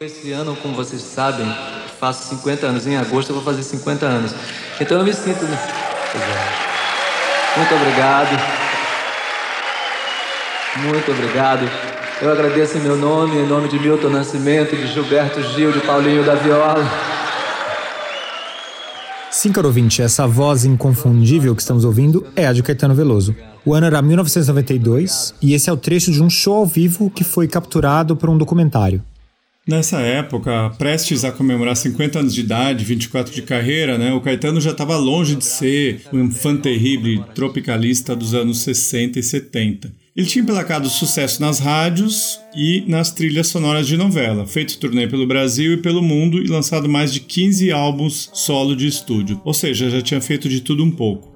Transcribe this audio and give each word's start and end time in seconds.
Esse 0.00 0.32
ano, 0.32 0.56
como 0.56 0.74
vocês 0.74 1.00
sabem, 1.00 1.46
faço 2.00 2.28
50 2.30 2.66
anos. 2.66 2.84
Em 2.84 2.96
agosto 2.96 3.30
eu 3.30 3.36
vou 3.36 3.44
fazer 3.44 3.62
50 3.62 4.04
anos. 4.04 4.34
Então 4.80 4.98
eu 4.98 5.04
me 5.04 5.12
sinto. 5.14 5.46
Muito 7.56 7.74
obrigado. 7.76 8.42
Muito 10.78 11.10
obrigado. 11.12 11.70
Eu 12.20 12.32
agradeço 12.32 12.76
em 12.76 12.80
meu 12.80 12.96
nome, 12.96 13.36
em 13.36 13.46
nome 13.46 13.68
de 13.68 13.78
Milton 13.78 14.08
Nascimento, 14.08 14.74
de 14.74 14.88
Gilberto 14.88 15.40
Gil, 15.54 15.70
de 15.70 15.78
Paulinho 15.82 16.24
da 16.24 16.34
Viola. 16.34 16.84
Sim, 19.30 19.52
caro 19.52 19.68
ouvinte, 19.68 20.02
essa 20.02 20.26
voz 20.26 20.64
inconfundível 20.64 21.54
que 21.54 21.62
estamos 21.62 21.84
ouvindo 21.84 22.26
é 22.34 22.48
a 22.48 22.52
de 22.52 22.64
Caetano 22.64 22.96
Veloso. 22.96 23.34
O 23.64 23.72
ano 23.72 23.86
era 23.86 24.02
1992 24.02 25.34
e 25.40 25.54
esse 25.54 25.70
é 25.70 25.72
o 25.72 25.76
trecho 25.76 26.10
de 26.10 26.20
um 26.20 26.28
show 26.28 26.56
ao 26.56 26.66
vivo 26.66 27.08
que 27.08 27.22
foi 27.22 27.46
capturado 27.46 28.16
por 28.16 28.28
um 28.28 28.36
documentário. 28.36 29.00
Nessa 29.66 29.98
época, 30.00 30.74
prestes 30.76 31.24
a 31.24 31.32
comemorar 31.32 31.74
50 31.74 32.18
anos 32.18 32.34
de 32.34 32.42
idade, 32.42 32.84
24 32.84 33.32
de 33.32 33.40
carreira, 33.40 33.96
né, 33.96 34.12
o 34.12 34.20
Caetano 34.20 34.60
já 34.60 34.72
estava 34.72 34.94
longe 34.98 35.34
de 35.34 35.44
ser 35.44 36.02
o 36.12 36.18
infante 36.18 36.62
terrible 36.62 37.24
tropicalista 37.34 38.14
dos 38.14 38.34
anos 38.34 38.58
60 38.58 39.18
e 39.18 39.22
70. 39.22 39.90
Ele 40.14 40.26
tinha 40.26 40.42
emplacado 40.42 40.88
sucesso 40.90 41.40
nas 41.40 41.60
rádios 41.60 42.38
e 42.54 42.84
nas 42.86 43.10
trilhas 43.10 43.48
sonoras 43.48 43.86
de 43.86 43.96
novela, 43.96 44.46
feito 44.46 44.78
turnê 44.78 45.08
pelo 45.08 45.26
Brasil 45.26 45.72
e 45.72 45.78
pelo 45.78 46.02
mundo 46.02 46.42
e 46.42 46.46
lançado 46.46 46.86
mais 46.86 47.10
de 47.10 47.20
15 47.20 47.72
álbuns 47.72 48.30
solo 48.34 48.76
de 48.76 48.86
estúdio, 48.86 49.40
ou 49.46 49.54
seja, 49.54 49.88
já 49.88 50.02
tinha 50.02 50.20
feito 50.20 50.46
de 50.46 50.60
tudo 50.60 50.84
um 50.84 50.90
pouco. 50.90 51.32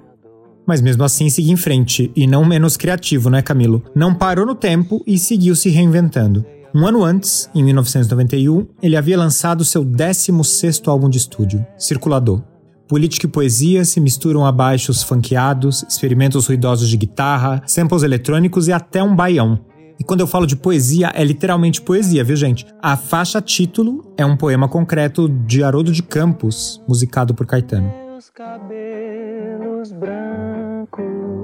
Mas 0.67 0.83
mesmo 0.83 1.03
assim 1.03 1.31
seguia 1.31 1.55
em 1.55 1.57
frente, 1.57 2.13
e 2.15 2.27
não 2.27 2.45
menos 2.45 2.77
criativo, 2.77 3.31
né, 3.31 3.41
Camilo? 3.41 3.83
Não 3.97 4.15
parou 4.15 4.45
no 4.45 4.55
tempo 4.55 5.03
e 5.07 5.19
seguiu 5.19 5.57
se 5.57 5.71
reinventando. 5.71 6.45
Um 6.75 6.87
ano 6.87 7.03
antes, 7.03 7.49
em 7.55 7.63
1991, 7.65 8.67
ele 8.83 8.97
havia 8.97 9.17
lançado 9.17 9.65
seu 9.65 9.83
16º 9.85 10.89
álbum 10.89 11.09
de 11.09 11.17
estúdio, 11.17 11.67
Circulador. 11.79 12.43
Política 12.87 13.27
e 13.27 13.31
poesia 13.31 13.85
se 13.85 14.01
misturam 14.01 14.45
a 14.45 14.53
baixos 14.53 15.03
funkeados, 15.03 15.83
experimentos 15.89 16.47
ruidosos 16.47 16.89
de 16.89 16.97
guitarra, 16.97 17.63
samples 17.67 18.03
eletrônicos 18.03 18.69
e 18.69 18.73
até 18.73 19.03
um 19.03 19.17
baião. 19.17 19.59
E 19.99 20.05
quando 20.05 20.21
eu 20.21 20.27
falo 20.27 20.47
de 20.47 20.57
poesia, 20.57 21.11
é 21.15 21.25
literalmente 21.25 21.81
poesia, 21.81 22.23
viu 22.23 22.37
gente? 22.37 22.67
A 22.83 22.97
faixa 22.97 23.41
título 23.41 24.13
é 24.17 24.25
um 24.25 24.37
poema 24.37 24.69
concreto 24.69 25.29
de 25.29 25.63
Haroldo 25.63 25.91
de 25.91 26.03
Campos, 26.03 26.83
musicado 26.87 27.35
por 27.35 27.47
Caetano. 27.47 27.91
Meus 28.13 28.31
cabelos 28.31 29.91
brancos 29.93 31.38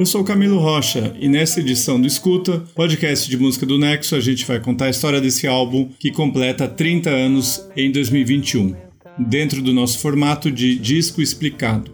eu 0.00 0.06
sou 0.06 0.24
Camilo 0.24 0.58
Rocha 0.58 1.14
e 1.20 1.28
nessa 1.28 1.60
edição 1.60 2.00
do 2.00 2.06
Escuta, 2.06 2.62
podcast 2.74 3.28
de 3.28 3.36
música 3.36 3.66
do 3.66 3.78
Nexo, 3.78 4.16
a 4.16 4.20
gente 4.20 4.46
vai 4.46 4.58
contar 4.58 4.86
a 4.86 4.88
história 4.88 5.20
desse 5.20 5.46
álbum 5.46 5.90
que 5.98 6.10
completa 6.10 6.66
30 6.66 7.10
anos 7.10 7.68
em 7.76 7.92
2021, 7.92 8.74
dentro 9.18 9.60
do 9.60 9.74
nosso 9.74 9.98
formato 9.98 10.50
de 10.50 10.78
disco 10.78 11.20
explicado. 11.20 11.90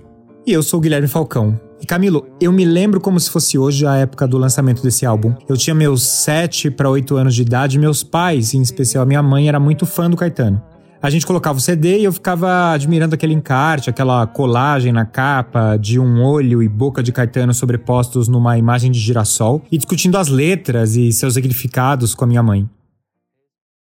E 0.46 0.52
eu 0.52 0.62
sou 0.62 0.78
o 0.78 0.80
Guilherme 0.80 1.08
Falcão. 1.08 1.60
E 1.82 1.84
Camilo, 1.84 2.24
eu 2.40 2.52
me 2.52 2.64
lembro 2.64 3.00
como 3.00 3.18
se 3.18 3.28
fosse 3.28 3.58
hoje 3.58 3.84
a 3.84 3.96
época 3.96 4.28
do 4.28 4.38
lançamento 4.38 4.84
desse 4.84 5.04
álbum. 5.04 5.34
Eu 5.48 5.56
tinha 5.56 5.74
meus 5.74 6.04
7 6.04 6.70
para 6.70 6.88
8 6.88 7.16
anos 7.16 7.34
de 7.34 7.42
idade, 7.42 7.76
e 7.76 7.80
meus 7.80 8.04
pais, 8.04 8.54
em 8.54 8.62
especial 8.62 9.02
a 9.02 9.06
minha 9.06 9.22
mãe, 9.22 9.48
era 9.48 9.58
muito 9.58 9.84
fã 9.84 10.08
do 10.08 10.16
Caetano 10.16 10.62
a 11.00 11.10
gente 11.10 11.26
colocava 11.26 11.58
o 11.58 11.60
CD 11.60 12.00
e 12.00 12.04
eu 12.04 12.12
ficava 12.12 12.72
admirando 12.72 13.14
aquele 13.14 13.34
encarte, 13.34 13.90
aquela 13.90 14.26
colagem 14.26 14.92
na 14.92 15.04
capa 15.04 15.76
de 15.76 15.98
um 15.98 16.22
olho 16.22 16.62
e 16.62 16.68
boca 16.68 17.02
de 17.02 17.12
Caetano 17.12 17.52
sobrepostos 17.54 18.28
numa 18.28 18.58
imagem 18.58 18.90
de 18.90 18.98
girassol 18.98 19.62
e 19.70 19.76
discutindo 19.76 20.16
as 20.16 20.28
letras 20.28 20.96
e 20.96 21.12
seus 21.12 21.34
significados 21.34 22.14
com 22.14 22.24
a 22.24 22.28
minha 22.28 22.42
mãe. 22.42 22.68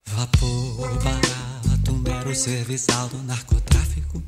Vapor 0.08 0.90
barato, 1.04 1.92
mero 2.04 2.34
serviçal 2.34 3.08
do 3.08 3.22
narcotráfico 3.24 4.22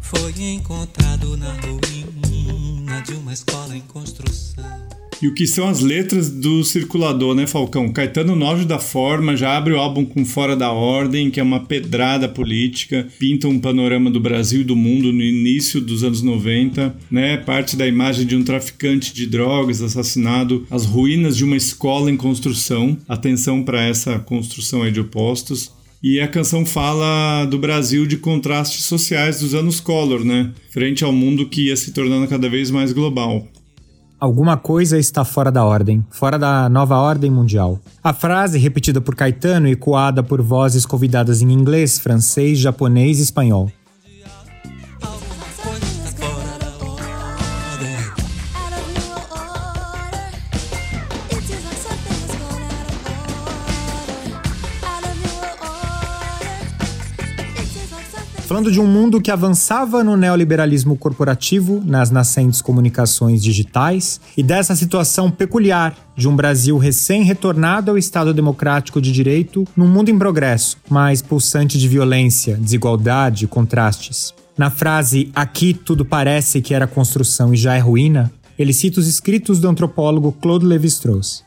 Foi 0.00 0.32
encontrado 0.38 1.36
na 1.36 1.52
ruína 1.52 3.00
de 3.02 3.14
uma 3.14 3.32
escola 3.32 3.76
em 3.76 3.80
construção 3.82 4.99
e 5.22 5.28
o 5.28 5.34
que 5.34 5.46
são 5.46 5.68
as 5.68 5.80
letras 5.80 6.30
do 6.30 6.64
Circulador, 6.64 7.34
né, 7.34 7.46
Falcão? 7.46 7.92
Caetano 7.92 8.34
Nojo 8.34 8.64
da 8.64 8.78
Forma 8.78 9.36
já 9.36 9.56
abre 9.56 9.74
o 9.74 9.78
álbum 9.78 10.04
com 10.04 10.24
Fora 10.24 10.56
da 10.56 10.72
Ordem, 10.72 11.30
que 11.30 11.38
é 11.38 11.42
uma 11.42 11.60
pedrada 11.60 12.28
política, 12.28 13.06
pinta 13.18 13.46
um 13.46 13.58
panorama 13.58 14.10
do 14.10 14.18
Brasil 14.18 14.62
e 14.62 14.64
do 14.64 14.74
mundo 14.74 15.12
no 15.12 15.22
início 15.22 15.80
dos 15.80 16.02
anos 16.02 16.22
90, 16.22 16.96
né? 17.10 17.36
Parte 17.36 17.76
da 17.76 17.86
imagem 17.86 18.26
de 18.26 18.34
um 18.34 18.42
traficante 18.42 19.12
de 19.12 19.26
drogas 19.26 19.82
assassinado, 19.82 20.66
as 20.70 20.86
ruínas 20.86 21.36
de 21.36 21.44
uma 21.44 21.56
escola 21.56 22.10
em 22.10 22.16
construção. 22.16 22.96
Atenção 23.08 23.62
para 23.62 23.82
essa 23.82 24.18
construção 24.18 24.82
aí 24.82 24.90
de 24.90 25.00
opostos. 25.00 25.72
E 26.02 26.18
a 26.18 26.26
canção 26.26 26.64
fala 26.64 27.44
do 27.44 27.58
Brasil 27.58 28.06
de 28.06 28.16
contrastes 28.16 28.84
sociais 28.84 29.40
dos 29.40 29.54
anos 29.54 29.80
Collor, 29.80 30.24
né? 30.24 30.50
Frente 30.70 31.04
ao 31.04 31.12
mundo 31.12 31.46
que 31.46 31.66
ia 31.66 31.76
se 31.76 31.92
tornando 31.92 32.26
cada 32.26 32.48
vez 32.48 32.70
mais 32.70 32.90
global. 32.90 33.46
Alguma 34.20 34.54
coisa 34.58 34.98
está 34.98 35.24
fora 35.24 35.50
da 35.50 35.64
ordem, 35.64 36.04
fora 36.10 36.38
da 36.38 36.68
nova 36.68 36.98
ordem 36.98 37.30
mundial. 37.30 37.80
A 38.04 38.12
frase, 38.12 38.58
repetida 38.58 39.00
por 39.00 39.14
Caetano 39.14 39.66
e 39.66 39.74
coada 39.74 40.22
por 40.22 40.42
vozes 40.42 40.84
convidadas 40.84 41.40
em 41.40 41.50
inglês, 41.50 41.98
francês, 41.98 42.58
japonês 42.58 43.18
e 43.18 43.22
espanhol. 43.22 43.72
Falando 58.50 58.72
de 58.72 58.80
um 58.80 58.86
mundo 58.88 59.20
que 59.20 59.30
avançava 59.30 60.02
no 60.02 60.16
neoliberalismo 60.16 60.96
corporativo, 60.96 61.80
nas 61.86 62.10
nascentes 62.10 62.60
comunicações 62.60 63.40
digitais, 63.40 64.20
e 64.36 64.42
dessa 64.42 64.74
situação 64.74 65.30
peculiar 65.30 65.96
de 66.16 66.26
um 66.26 66.34
Brasil 66.34 66.76
recém-retornado 66.76 67.92
ao 67.92 67.96
Estado 67.96 68.34
democrático 68.34 69.00
de 69.00 69.12
direito 69.12 69.64
num 69.76 69.86
mundo 69.86 70.08
em 70.08 70.18
progresso, 70.18 70.78
mas 70.90 71.22
pulsante 71.22 71.78
de 71.78 71.86
violência, 71.86 72.56
desigualdade 72.56 73.44
e 73.44 73.46
contrastes. 73.46 74.34
Na 74.58 74.68
frase 74.68 75.30
Aqui 75.32 75.72
tudo 75.72 76.04
parece 76.04 76.60
que 76.60 76.74
era 76.74 76.88
construção 76.88 77.54
e 77.54 77.56
já 77.56 77.76
é 77.76 77.78
ruína, 77.78 78.32
ele 78.58 78.72
cita 78.72 78.98
os 78.98 79.06
escritos 79.06 79.60
do 79.60 79.68
antropólogo 79.68 80.32
Claude 80.32 80.66
Lévi-Strauss. 80.66 81.44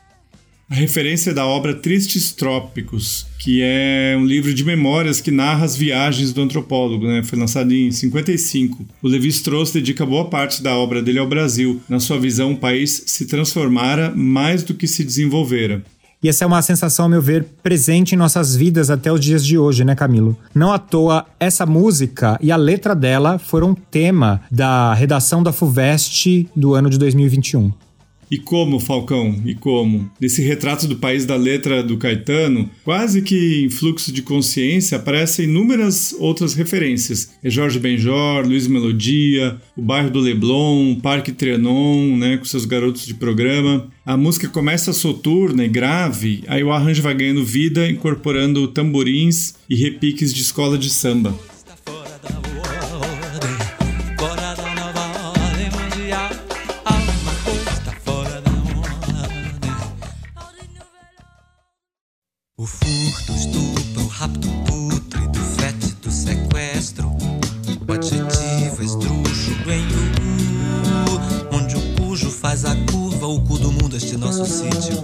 A 0.70 0.74
referência 0.74 1.30
é 1.30 1.34
da 1.34 1.46
obra 1.46 1.74
Tristes 1.74 2.32
Trópicos, 2.32 3.26
que 3.38 3.60
é 3.62 4.16
um 4.18 4.24
livro 4.24 4.54
de 4.54 4.64
memórias 4.64 5.20
que 5.20 5.30
narra 5.30 5.64
as 5.64 5.76
viagens 5.76 6.32
do 6.32 6.40
antropólogo, 6.40 7.06
né? 7.06 7.22
Foi 7.22 7.38
lançado 7.38 7.72
em 7.72 7.90
55. 7.90 8.84
O 9.02 9.08
Levi 9.08 9.28
Strauss 9.28 9.70
dedica 9.70 10.06
boa 10.06 10.30
parte 10.30 10.62
da 10.62 10.74
obra 10.74 11.02
dele 11.02 11.18
ao 11.18 11.28
Brasil. 11.28 11.80
Na 11.86 12.00
sua 12.00 12.18
visão, 12.18 12.52
o 12.52 12.56
país 12.56 13.04
se 13.06 13.26
transformara 13.26 14.10
mais 14.16 14.62
do 14.62 14.72
que 14.72 14.86
se 14.86 15.04
desenvolvera. 15.04 15.82
E 16.22 16.28
essa 16.30 16.42
é 16.42 16.46
uma 16.46 16.62
sensação, 16.62 17.04
ao 17.04 17.10
meu 17.10 17.20
ver, 17.20 17.44
presente 17.62 18.14
em 18.14 18.18
nossas 18.18 18.56
vidas 18.56 18.88
até 18.88 19.12
os 19.12 19.20
dias 19.20 19.44
de 19.44 19.58
hoje, 19.58 19.84
né, 19.84 19.94
Camilo? 19.94 20.34
Não 20.54 20.72
à 20.72 20.78
toa, 20.78 21.26
essa 21.38 21.66
música 21.66 22.38
e 22.40 22.50
a 22.50 22.56
letra 22.56 22.94
dela 22.94 23.38
foram 23.38 23.74
tema 23.74 24.40
da 24.50 24.94
redação 24.94 25.42
da 25.42 25.52
FUVEST 25.52 26.48
do 26.56 26.72
ano 26.72 26.88
de 26.88 26.98
2021. 26.98 27.70
E 28.34 28.38
como, 28.38 28.80
Falcão? 28.80 29.40
E 29.46 29.54
como? 29.54 30.10
Nesse 30.20 30.42
retrato 30.42 30.88
do 30.88 30.96
país 30.96 31.24
da 31.24 31.36
letra 31.36 31.84
do 31.84 31.96
Caetano, 31.96 32.68
quase 32.82 33.22
que 33.22 33.64
em 33.64 33.70
fluxo 33.70 34.10
de 34.10 34.22
consciência 34.22 34.96
aparecem 34.96 35.44
inúmeras 35.44 36.12
outras 36.18 36.52
referências. 36.52 37.30
É 37.44 37.48
Jorge 37.48 37.78
Benjor, 37.78 38.44
Luiz 38.44 38.66
Melodia, 38.66 39.56
o 39.76 39.80
bairro 39.82 40.10
do 40.10 40.18
Leblon, 40.18 40.96
Parque 40.96 41.30
Trianon, 41.30 42.16
né, 42.16 42.36
com 42.36 42.44
seus 42.44 42.64
garotos 42.64 43.06
de 43.06 43.14
programa. 43.14 43.88
A 44.04 44.16
música 44.16 44.48
começa 44.48 44.92
soturna 44.92 45.64
e 45.64 45.68
grave, 45.68 46.42
aí 46.48 46.64
o 46.64 46.72
arranjo 46.72 47.02
vai 47.02 47.14
ganhando 47.14 47.44
vida, 47.44 47.88
incorporando 47.88 48.66
tamborins 48.66 49.54
e 49.70 49.76
repiques 49.76 50.34
de 50.34 50.42
escola 50.42 50.76
de 50.76 50.90
samba. 50.90 51.38
O 62.64 62.66
furto, 62.66 63.32
estupro, 63.34 64.04
o 64.04 64.06
rapto 64.06 64.48
pútrido, 64.64 65.38
fétido, 65.38 66.10
sequestro. 66.10 67.10
O 67.86 67.92
adjetivo 67.92 68.82
esdrúxo 68.82 69.50
em 69.68 69.84
U, 71.52 71.56
onde 71.58 71.76
o 71.76 71.80
cujo 71.94 72.30
faz 72.30 72.64
a 72.64 72.74
curva, 72.90 73.26
o 73.26 73.38
cu 73.42 73.58
do 73.58 73.70
mundo, 73.70 73.94
este 73.98 74.16
nosso 74.16 74.46
sítio. 74.46 74.96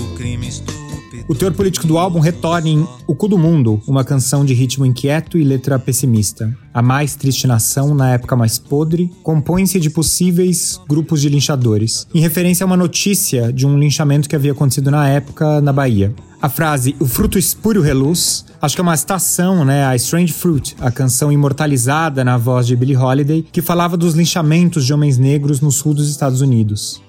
O 0.00 0.14
crime 0.14 0.46
estúpido 0.46 1.24
O 1.28 1.34
teor 1.34 1.52
político 1.52 1.84
do 1.84 1.98
álbum 1.98 2.20
retorna 2.20 2.68
em 2.68 2.86
O 3.08 3.14
Cu 3.16 3.26
do 3.26 3.36
Mundo, 3.36 3.82
uma 3.84 4.04
canção 4.04 4.44
de 4.44 4.54
ritmo 4.54 4.86
inquieto 4.86 5.36
e 5.36 5.42
letra 5.42 5.80
pessimista. 5.80 6.56
A 6.72 6.80
mais 6.80 7.16
triste 7.16 7.48
nação, 7.48 7.92
na 7.92 8.12
época 8.12 8.36
mais 8.36 8.56
podre, 8.56 9.10
compõe-se 9.24 9.80
de 9.80 9.90
possíveis 9.90 10.80
grupos 10.88 11.20
de 11.20 11.28
linchadores, 11.28 12.06
em 12.14 12.20
referência 12.20 12.62
a 12.62 12.68
uma 12.68 12.76
notícia 12.76 13.52
de 13.52 13.66
um 13.66 13.76
linchamento 13.76 14.28
que 14.28 14.36
havia 14.36 14.52
acontecido 14.52 14.92
na 14.92 15.08
época 15.08 15.60
na 15.60 15.72
Bahia. 15.72 16.14
A 16.40 16.48
frase 16.48 16.94
O 17.00 17.06
fruto 17.06 17.36
espúrio 17.36 17.82
reluz, 17.82 18.44
acho 18.62 18.76
que 18.76 18.80
é 18.80 18.82
uma 18.82 18.96
citação, 18.96 19.64
né, 19.64 19.84
a 19.84 19.96
Strange 19.96 20.32
Fruit, 20.32 20.76
a 20.78 20.90
canção 20.90 21.32
imortalizada 21.32 22.24
na 22.24 22.36
voz 22.36 22.66
de 22.66 22.76
Billie 22.76 22.96
Holiday, 22.96 23.42
que 23.42 23.60
falava 23.60 23.96
dos 23.96 24.14
linchamentos 24.14 24.86
de 24.86 24.94
homens 24.94 25.18
negros 25.18 25.60
no 25.60 25.72
sul 25.72 25.94
dos 25.94 26.08
Estados 26.08 26.40
Unidos. 26.40 27.02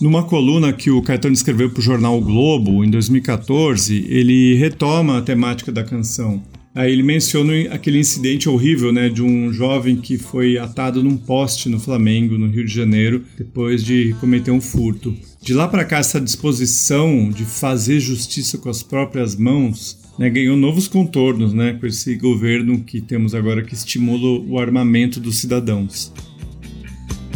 Numa 0.00 0.24
coluna 0.24 0.72
que 0.72 0.90
o 0.90 1.00
Caetano 1.00 1.34
escreveu 1.34 1.70
para 1.70 1.78
o 1.78 1.82
jornal 1.82 2.18
o 2.18 2.20
Globo, 2.20 2.84
em 2.84 2.90
2014, 2.90 4.06
ele 4.08 4.56
retoma 4.56 5.18
a 5.18 5.22
temática 5.22 5.70
da 5.70 5.84
canção. 5.84 6.42
Aí 6.74 6.90
ele 6.90 7.02
menciona 7.02 7.52
aquele 7.70 7.98
incidente 7.98 8.48
horrível, 8.48 8.92
né, 8.92 9.10
de 9.10 9.22
um 9.22 9.52
jovem 9.52 9.96
que 9.96 10.16
foi 10.16 10.56
atado 10.56 11.02
num 11.02 11.18
poste 11.18 11.68
no 11.68 11.78
Flamengo, 11.78 12.38
no 12.38 12.46
Rio 12.46 12.64
de 12.64 12.72
Janeiro, 12.72 13.22
depois 13.36 13.84
de 13.84 14.14
cometer 14.20 14.50
um 14.50 14.60
furto. 14.60 15.14
De 15.42 15.52
lá 15.52 15.68
para 15.68 15.84
cá, 15.84 15.98
essa 15.98 16.18
disposição 16.20 17.28
de 17.28 17.44
fazer 17.44 18.00
justiça 18.00 18.56
com 18.56 18.70
as 18.70 18.82
próprias 18.82 19.36
mãos 19.36 19.98
né, 20.18 20.30
ganhou 20.30 20.56
novos 20.56 20.88
contornos, 20.88 21.52
né, 21.52 21.74
com 21.74 21.86
esse 21.86 22.14
governo 22.14 22.80
que 22.80 23.02
temos 23.02 23.34
agora 23.34 23.62
que 23.62 23.74
estimula 23.74 24.40
o 24.40 24.58
armamento 24.58 25.20
dos 25.20 25.40
cidadãos. 25.40 26.10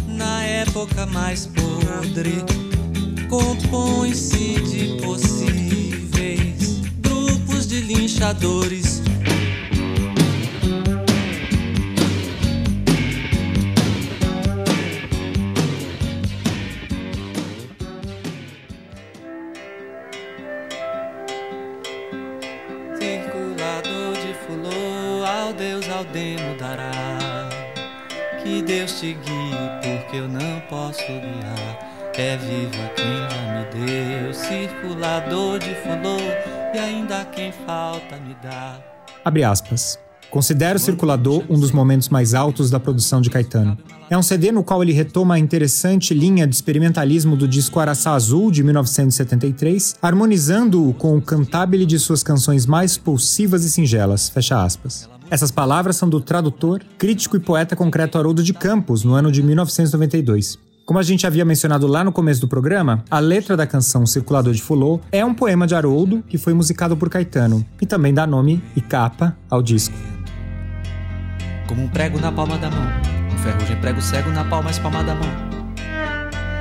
Na 0.07 0.43
época 0.43 1.05
mais 1.07 1.45
podre, 1.47 2.33
compõe-se 3.29 4.55
de 4.61 5.01
possíveis 5.01 6.81
grupos 7.01 7.67
de 7.67 7.81
linchadores. 7.81 9.03
Ao 25.47 25.53
Deus 25.53 25.85
dará. 26.59 27.49
Que 28.43 28.61
Deus 28.61 28.99
te 28.99 29.13
guie, 29.13 30.01
porque 30.01 30.17
eu 30.17 30.27
não 30.27 30.59
posso 30.69 31.05
guiar. 31.05 32.11
É 32.15 32.35
viva 32.35 32.91
quem 32.95 33.05
já 33.29 33.53
me 33.53 33.85
deu, 33.85 34.33
circulador 34.33 35.59
de 35.59 35.75
fulô, 35.75 36.17
e 36.73 36.79
ainda 36.79 37.23
quem 37.25 37.51
falta 37.51 38.17
me 38.17 38.35
dá. 38.41 38.79
Abre 39.23 39.43
aspas. 39.43 39.99
Considero 40.29 40.75
o 40.75 40.81
Circulador 40.81 41.45
um 41.49 41.57
dos 41.57 41.71
momentos 41.71 42.09
mais 42.09 42.33
altos 42.33 42.69
da 42.69 42.79
produção 42.79 43.21
de 43.21 43.29
Caetano. 43.29 43.77
É 44.09 44.17
um 44.17 44.21
CD 44.21 44.51
no 44.51 44.63
qual 44.63 44.83
ele 44.83 44.91
retoma 44.91 45.35
a 45.35 45.39
interessante 45.39 46.13
linha 46.13 46.45
de 46.45 46.53
experimentalismo 46.53 47.37
do 47.37 47.47
disco 47.47 47.79
Araçá 47.79 48.11
Azul, 48.11 48.51
de 48.51 48.61
1973, 48.63 49.95
harmonizando-o 50.01 50.93
com 50.93 51.15
o 51.15 51.21
cantabile 51.21 51.85
de 51.85 51.97
suas 51.97 52.23
canções 52.23 52.65
mais 52.65 52.97
pulsivas 52.97 53.63
e 53.63 53.71
singelas. 53.71 54.27
Fecha 54.27 54.61
aspas. 54.61 55.07
Essas 55.29 55.51
palavras 55.51 55.97
são 55.97 56.07
do 56.07 56.21
tradutor, 56.21 56.81
crítico 56.97 57.35
e 57.35 57.39
poeta 57.39 57.75
concreto 57.75 58.17
Haroldo 58.17 58.41
de 58.41 58.53
Campos, 58.53 59.03
no 59.03 59.13
ano 59.13 59.29
de 59.29 59.43
1992. 59.43 60.57
Como 60.85 60.97
a 60.97 61.03
gente 61.03 61.27
havia 61.27 61.43
mencionado 61.43 61.85
lá 61.85 62.01
no 62.01 62.13
começo 62.13 62.39
do 62.39 62.47
programa, 62.47 63.03
a 63.11 63.19
letra 63.19 63.57
da 63.57 63.67
canção 63.67 64.05
Circulador 64.05 64.53
de 64.53 64.61
Fulô 64.61 65.01
é 65.11 65.25
um 65.25 65.33
poema 65.33 65.67
de 65.67 65.75
Haroldo 65.75 66.23
que 66.29 66.37
foi 66.37 66.53
musicado 66.53 66.95
por 66.95 67.09
Caetano 67.09 67.65
e 67.81 67.85
também 67.85 68.13
dá 68.13 68.25
nome 68.25 68.63
e 68.73 68.79
capa 68.79 69.35
ao 69.49 69.61
disco. 69.61 69.93
Como 71.67 71.83
um 71.83 71.89
prego 71.89 72.21
na 72.21 72.31
palma 72.31 72.57
da 72.57 72.71
mão, 72.71 72.87
um 73.33 73.37
ferrugem 73.39 73.75
prego 73.81 74.01
cego 74.01 74.29
na 74.29 74.45
palma 74.45 74.71
espalma 74.71 75.03
da 75.03 75.13
mão. 75.13 75.29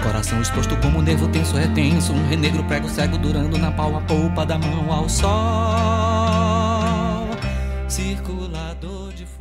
Coração 0.03 0.43
exposto 0.43 0.77
como 0.79 0.99
um 0.99 1.03
nervo 1.03 1.29
tenso 1.29 1.55
retenso, 1.57 2.13
um 2.13 2.29
renegro 2.29 2.65
prego 2.65 2.89
cego 2.89 3.17
durando 3.17 3.57
na 3.59 3.71
palma 3.71 4.01
polpa 4.01 4.45
da 4.45 4.59
mão 4.59 4.93
ao 4.93 5.09
sol. 5.09 5.31
Circulador. 7.89 8.46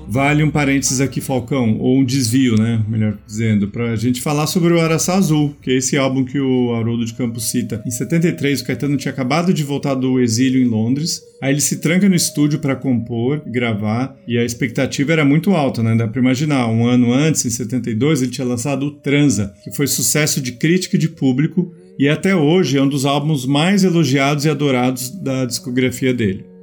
Vale 0.07 0.43
um 0.43 0.51
parênteses 0.51 1.01
aqui, 1.01 1.19
Falcão, 1.19 1.77
ou 1.79 1.97
um 1.97 2.05
desvio, 2.05 2.55
né? 2.55 2.83
Melhor 2.87 3.17
dizendo, 3.25 3.67
pra 3.67 3.95
gente 3.95 4.21
falar 4.21 4.47
sobre 4.47 4.73
o 4.73 4.79
Araçá 4.79 5.15
Azul, 5.15 5.55
que 5.61 5.71
é 5.71 5.75
esse 5.75 5.97
álbum 5.97 6.23
que 6.23 6.39
o 6.39 6.73
Haroldo 6.73 7.05
de 7.05 7.13
Campos 7.13 7.49
cita. 7.49 7.81
Em 7.85 7.91
73, 7.91 8.61
o 8.61 8.65
Caetano 8.65 8.97
tinha 8.97 9.11
acabado 9.11 9.53
de 9.53 9.63
voltar 9.63 9.95
do 9.95 10.19
exílio 10.19 10.61
em 10.61 10.67
Londres, 10.67 11.21
aí 11.41 11.53
ele 11.53 11.61
se 11.61 11.77
tranca 11.77 12.07
no 12.07 12.15
estúdio 12.15 12.59
para 12.59 12.75
compor, 12.75 13.41
gravar, 13.45 14.15
e 14.27 14.37
a 14.37 14.45
expectativa 14.45 15.11
era 15.11 15.25
muito 15.25 15.51
alta, 15.51 15.81
né? 15.83 15.95
Dá 15.95 16.07
pra 16.07 16.21
imaginar, 16.21 16.67
um 16.67 16.85
ano 16.85 17.11
antes, 17.11 17.45
em 17.45 17.49
72, 17.49 18.21
ele 18.21 18.31
tinha 18.31 18.47
lançado 18.47 18.85
o 18.85 18.91
Transa, 18.91 19.53
que 19.63 19.75
foi 19.75 19.87
sucesso 19.87 20.39
de 20.39 20.53
crítica 20.53 20.95
e 20.95 20.99
de 20.99 21.09
público, 21.09 21.73
e 21.97 22.07
até 22.07 22.35
hoje 22.35 22.77
é 22.77 22.81
um 22.81 22.89
dos 22.89 23.05
álbuns 23.05 23.45
mais 23.45 23.83
elogiados 23.83 24.45
e 24.45 24.49
adorados 24.49 25.09
da 25.09 25.45
discografia 25.45 26.13
dele. 26.13 26.54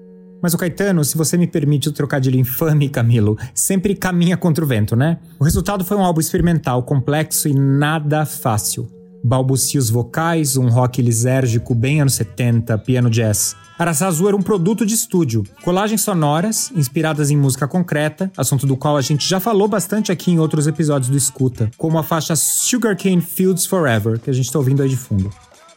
Mas 0.43 0.55
o 0.55 0.59
Caetano, 0.59 1.05
se 1.05 1.17
você 1.17 1.37
me 1.37 1.47
permite 1.47 1.89
o 1.89 1.93
trocadilho 1.93 2.39
infame, 2.39 2.89
Camilo, 2.89 3.39
sempre 3.55 3.95
caminha 3.95 4.37
contra 4.37 4.65
o 4.65 4.67
vento, 4.67 4.97
né? 4.97 5.19
O 5.39 5.45
resultado 5.45 5.85
foi 5.85 5.97
um 5.97 6.05
álbum 6.05 6.21
experimental, 6.21 6.83
complexo 6.83 7.49
e 7.49 7.55
nada 7.55 8.27
fácil. 8.27 8.89
Balbucios 9.25 9.89
vocais, 9.89 10.57
um 10.57 10.69
rock 10.69 11.01
lisérgico 11.01 11.77
bem 11.77 12.01
anos 12.01 12.15
70, 12.15 12.77
piano 12.79 13.09
jazz. 13.09 13.55
Araçá 13.79 14.09
Azul 14.09 14.27
era 14.27 14.37
um 14.37 14.43
produto 14.43 14.85
de 14.85 14.95
estúdio. 14.95 15.45
Colagens 15.63 16.01
sonoras, 16.01 16.73
inspiradas 16.75 17.31
em 17.31 17.37
música 17.37 17.69
concreta, 17.69 18.31
assunto 18.37 18.67
do 18.67 18.77
qual 18.77 18.97
a 18.97 19.01
gente 19.01 19.29
já 19.29 19.39
falou 19.39 19.69
bastante 19.69 20.11
aqui 20.11 20.33
em 20.33 20.41
outros 20.41 20.67
episódios 20.67 21.09
do 21.09 21.17
Escuta, 21.17 21.71
como 21.79 21.99
a 21.99 22.03
faixa 22.03 22.35
Sugarcane 22.35 23.21
Fields 23.21 23.65
Forever, 23.65 24.19
que 24.19 24.29
a 24.29 24.33
gente 24.33 24.51
tá 24.51 24.59
ouvindo 24.59 24.83
aí 24.83 24.89
de 24.89 24.97
fundo. 24.97 25.31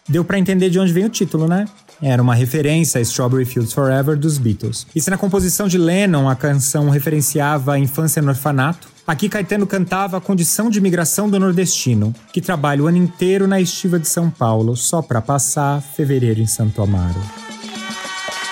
Deu 0.10 0.24
pra 0.24 0.40
entender 0.40 0.70
de 0.70 0.80
onde 0.80 0.94
vem 0.94 1.06
o 1.06 1.10
título, 1.10 1.48
né? 1.48 1.66
Era 2.08 2.22
uma 2.22 2.36
referência 2.36 3.00
a 3.00 3.02
Strawberry 3.02 3.46
Fields 3.46 3.74
Forever 3.74 4.16
dos 4.16 4.38
Beatles. 4.38 4.86
E 4.96 5.02
se 5.02 5.10
na 5.10 5.18
composição 5.18 5.68
de 5.68 5.80
Lennon 5.80 6.30
a 6.30 6.36
canção 6.36 6.92
referenciava 6.92 7.74
a 7.74 7.80
infância 7.80 8.22
no 8.22 8.30
orfanato, 8.30 8.88
aqui 9.08 9.28
Caetano 9.28 9.66
cantava 9.66 10.18
a 10.18 10.22
condição 10.22 10.70
de 10.70 10.78
imigração 10.78 11.28
do 11.28 11.40
nordestino, 11.40 12.14
que 12.32 12.42
trabalha 12.42 12.84
o 12.84 12.86
ano 12.86 12.98
inteiro 12.98 13.48
na 13.48 13.60
estiva 13.60 13.98
de 13.98 14.08
São 14.08 14.30
Paulo 14.30 14.76
só 14.76 15.02
para 15.02 15.20
passar 15.20 15.82
fevereiro 15.82 16.40
em 16.40 16.46
Santo 16.46 16.80
Amaro. 16.80 17.20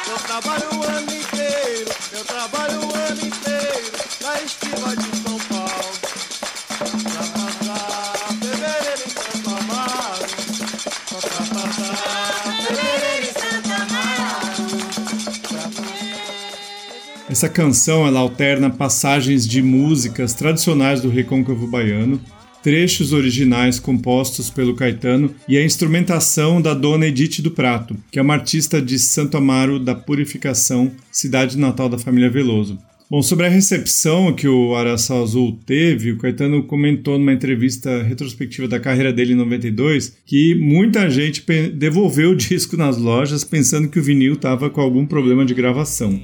Eu 0.10 0.18
trabalho 0.18 0.66
o 0.72 0.84
ano 0.86 1.12
inteiro, 1.12 1.92
eu 2.12 2.26
trabalho 2.26 2.80
o 2.80 2.96
ano 2.96 3.22
inteiro 3.22 3.92
na 4.24 4.42
estiva 4.42 4.96
de 4.96 5.23
Essa 17.44 17.52
canção 17.52 18.08
ela 18.08 18.22
alterna 18.22 18.70
passagens 18.70 19.46
de 19.46 19.62
músicas 19.62 20.34
tradicionais 20.34 21.02
do 21.02 21.10
recôncavo 21.10 21.68
baiano, 21.68 22.22
trechos 22.64 23.12
originais 23.12 23.82
compostos 23.82 24.50
pelo 24.50 24.74
Caetano 24.74 25.36
e 25.46 25.58
a 25.58 25.66
instrumentação 25.66 26.62
da 26.62 26.74
dona 26.74 27.08
Edith 27.08 27.42
do 27.42 27.52
Prato, 27.52 27.98
que 28.10 28.18
é 28.18 28.22
uma 28.22 28.36
artista 28.36 28.82
de 28.82 28.98
Santo 28.98 29.36
Amaro 29.36 29.78
da 29.78 29.94
Purificação, 29.94 30.90
cidade 31.12 31.58
natal 31.58 31.90
da 31.90 31.98
família 31.98 32.30
Veloso. 32.30 32.80
Bom, 33.12 33.22
sobre 33.22 33.46
a 33.46 33.50
recepção 33.50 34.32
que 34.32 34.48
o 34.48 34.74
Araçá 34.74 35.14
Azul 35.20 35.60
teve, 35.66 36.14
o 36.14 36.18
Caetano 36.20 36.64
comentou 36.64 37.20
numa 37.20 37.34
entrevista 37.34 38.02
retrospectiva 38.04 38.70
da 38.70 38.80
carreira 38.80 39.12
dele 39.12 39.34
em 39.34 39.36
92 39.36 40.16
que 40.26 40.56
muita 40.56 41.10
gente 41.10 41.44
devolveu 41.74 42.30
o 42.32 42.38
disco 42.38 42.78
nas 42.78 42.98
lojas 42.98 43.44
pensando 43.44 43.90
que 43.90 44.00
o 44.00 44.04
vinil 44.04 44.36
estava 44.36 44.70
com 44.70 44.80
algum 44.80 45.06
problema 45.06 45.46
de 45.46 45.54
gravação. 45.54 46.22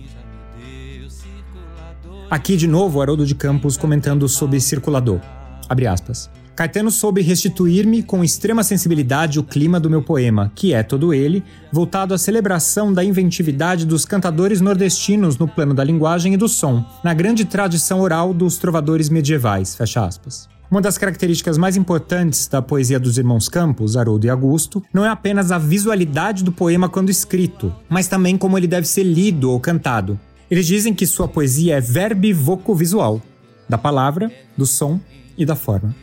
Aqui 2.30 2.56
de 2.56 2.68
novo, 2.68 3.02
Haroldo 3.02 3.26
de 3.26 3.34
Campos 3.34 3.76
comentando 3.76 4.30
sobre 4.30 4.60
Circulador. 4.60 5.20
Abre 5.68 5.88
aspas. 5.88 6.30
Caetano 6.56 6.92
soube 6.92 7.22
restituir-me 7.22 8.04
com 8.04 8.24
extrema 8.24 8.62
sensibilidade 8.64 9.40
o 9.40 9.44
clima 9.44 9.80
do 9.80 9.90
meu 9.90 10.04
poema, 10.04 10.52
que 10.54 10.72
é 10.72 10.84
todo 10.84 11.12
ele, 11.12 11.44
voltado 11.72 12.14
à 12.14 12.20
celebração 12.20 12.94
da 12.94 13.04
inventividade 13.04 13.84
dos 13.84 14.06
cantadores 14.06 14.62
nordestinos 14.62 15.40
no 15.40 15.48
plano 15.48 15.74
da 15.74 15.84
linguagem 15.84 16.36
e 16.36 16.38
do 16.38 16.48
som, 16.48 16.86
na 17.04 17.16
grande 17.16 17.46
tradição 17.46 18.00
oral 18.00 18.32
dos 18.32 18.60
trovadores 18.60 19.10
medievais. 19.10 19.74
Fecha 19.74 20.06
aspas. 20.06 20.48
Uma 20.70 20.82
das 20.82 21.00
características 21.00 21.58
mais 21.58 21.76
importantes 21.76 22.48
da 22.48 22.62
poesia 22.62 23.00
dos 23.00 23.18
irmãos 23.18 23.50
Campos, 23.50 23.98
Haroldo 23.98 24.28
e 24.28 24.30
Augusto, 24.30 24.84
não 24.94 25.04
é 25.04 25.10
apenas 25.10 25.52
a 25.52 25.58
visualidade 25.58 26.44
do 26.44 26.52
poema 26.52 26.88
quando 26.88 27.10
escrito, 27.10 27.74
mas 27.90 28.08
também 28.08 28.38
como 28.38 28.56
ele 28.56 28.68
deve 28.68 28.88
ser 28.88 29.02
lido 29.02 29.50
ou 29.50 29.60
cantado. 29.60 30.20
Eles 30.50 30.66
dizem 30.66 30.94
que 30.94 31.06
sua 31.06 31.28
poesia 31.28 31.76
é 31.76 31.82
verbivoco 31.82 32.74
visual, 32.74 33.22
da 33.68 33.78
palavra, 33.78 34.32
do 34.58 34.66
som 34.66 35.00
e 35.38 35.46
da 35.46 35.56
forma. 35.56 35.96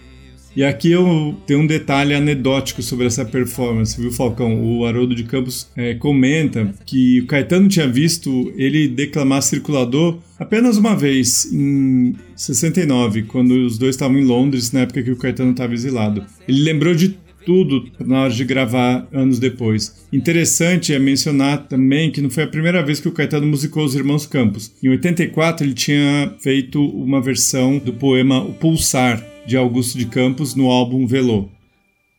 E 0.56 0.64
aqui 0.64 0.90
eu 0.90 1.36
tenho 1.46 1.60
um 1.60 1.66
detalhe 1.66 2.14
anedótico 2.14 2.80
sobre 2.80 3.04
essa 3.06 3.26
performance, 3.26 4.00
viu, 4.00 4.10
Falcão? 4.10 4.64
O 4.64 4.86
Haroldo 4.86 5.14
de 5.14 5.24
Campos 5.24 5.68
é, 5.76 5.94
comenta 5.94 6.72
que 6.86 7.20
o 7.20 7.26
Caetano 7.26 7.68
tinha 7.68 7.86
visto 7.86 8.50
ele 8.56 8.88
declamar 8.88 9.42
circulador 9.42 10.18
apenas 10.38 10.78
uma 10.78 10.96
vez, 10.96 11.52
em 11.52 12.14
69, 12.34 13.24
quando 13.24 13.50
os 13.50 13.76
dois 13.76 13.96
estavam 13.96 14.16
em 14.16 14.24
Londres, 14.24 14.72
na 14.72 14.80
época 14.80 15.02
que 15.02 15.10
o 15.10 15.16
Caetano 15.16 15.50
estava 15.50 15.74
exilado. 15.74 16.24
Ele 16.48 16.62
lembrou 16.62 16.94
de 16.94 17.18
tudo 17.46 17.86
na 18.04 18.22
hora 18.22 18.32
de 18.32 18.44
gravar 18.44 19.06
anos 19.12 19.38
depois. 19.38 20.04
Interessante 20.12 20.92
é 20.92 20.98
mencionar 20.98 21.68
também 21.68 22.10
que 22.10 22.20
não 22.20 22.28
foi 22.28 22.42
a 22.42 22.48
primeira 22.48 22.82
vez 22.82 22.98
que 22.98 23.08
o 23.08 23.12
Caetano 23.12 23.46
musicou 23.46 23.84
os 23.84 23.94
Irmãos 23.94 24.26
Campos. 24.26 24.72
Em 24.82 24.88
84 24.88 25.64
ele 25.64 25.72
tinha 25.72 26.34
feito 26.40 26.84
uma 26.84 27.22
versão 27.22 27.78
do 27.78 27.92
poema 27.92 28.42
O 28.42 28.52
Pulsar, 28.52 29.24
de 29.46 29.56
Augusto 29.56 29.96
de 29.96 30.06
Campos 30.06 30.56
no 30.56 30.68
álbum 30.68 31.06
Velô. 31.06 31.48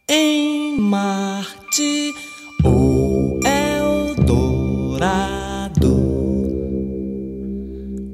Em 0.09 0.79
Marte 0.79 2.13
ou 2.63 3.37
Eldorado, 3.43 4.87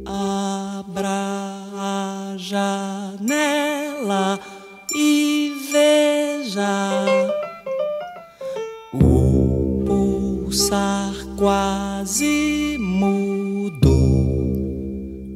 abra 0.05 1.09
a 1.75 2.35
quase 11.37 12.77
mudou. 12.79 14.13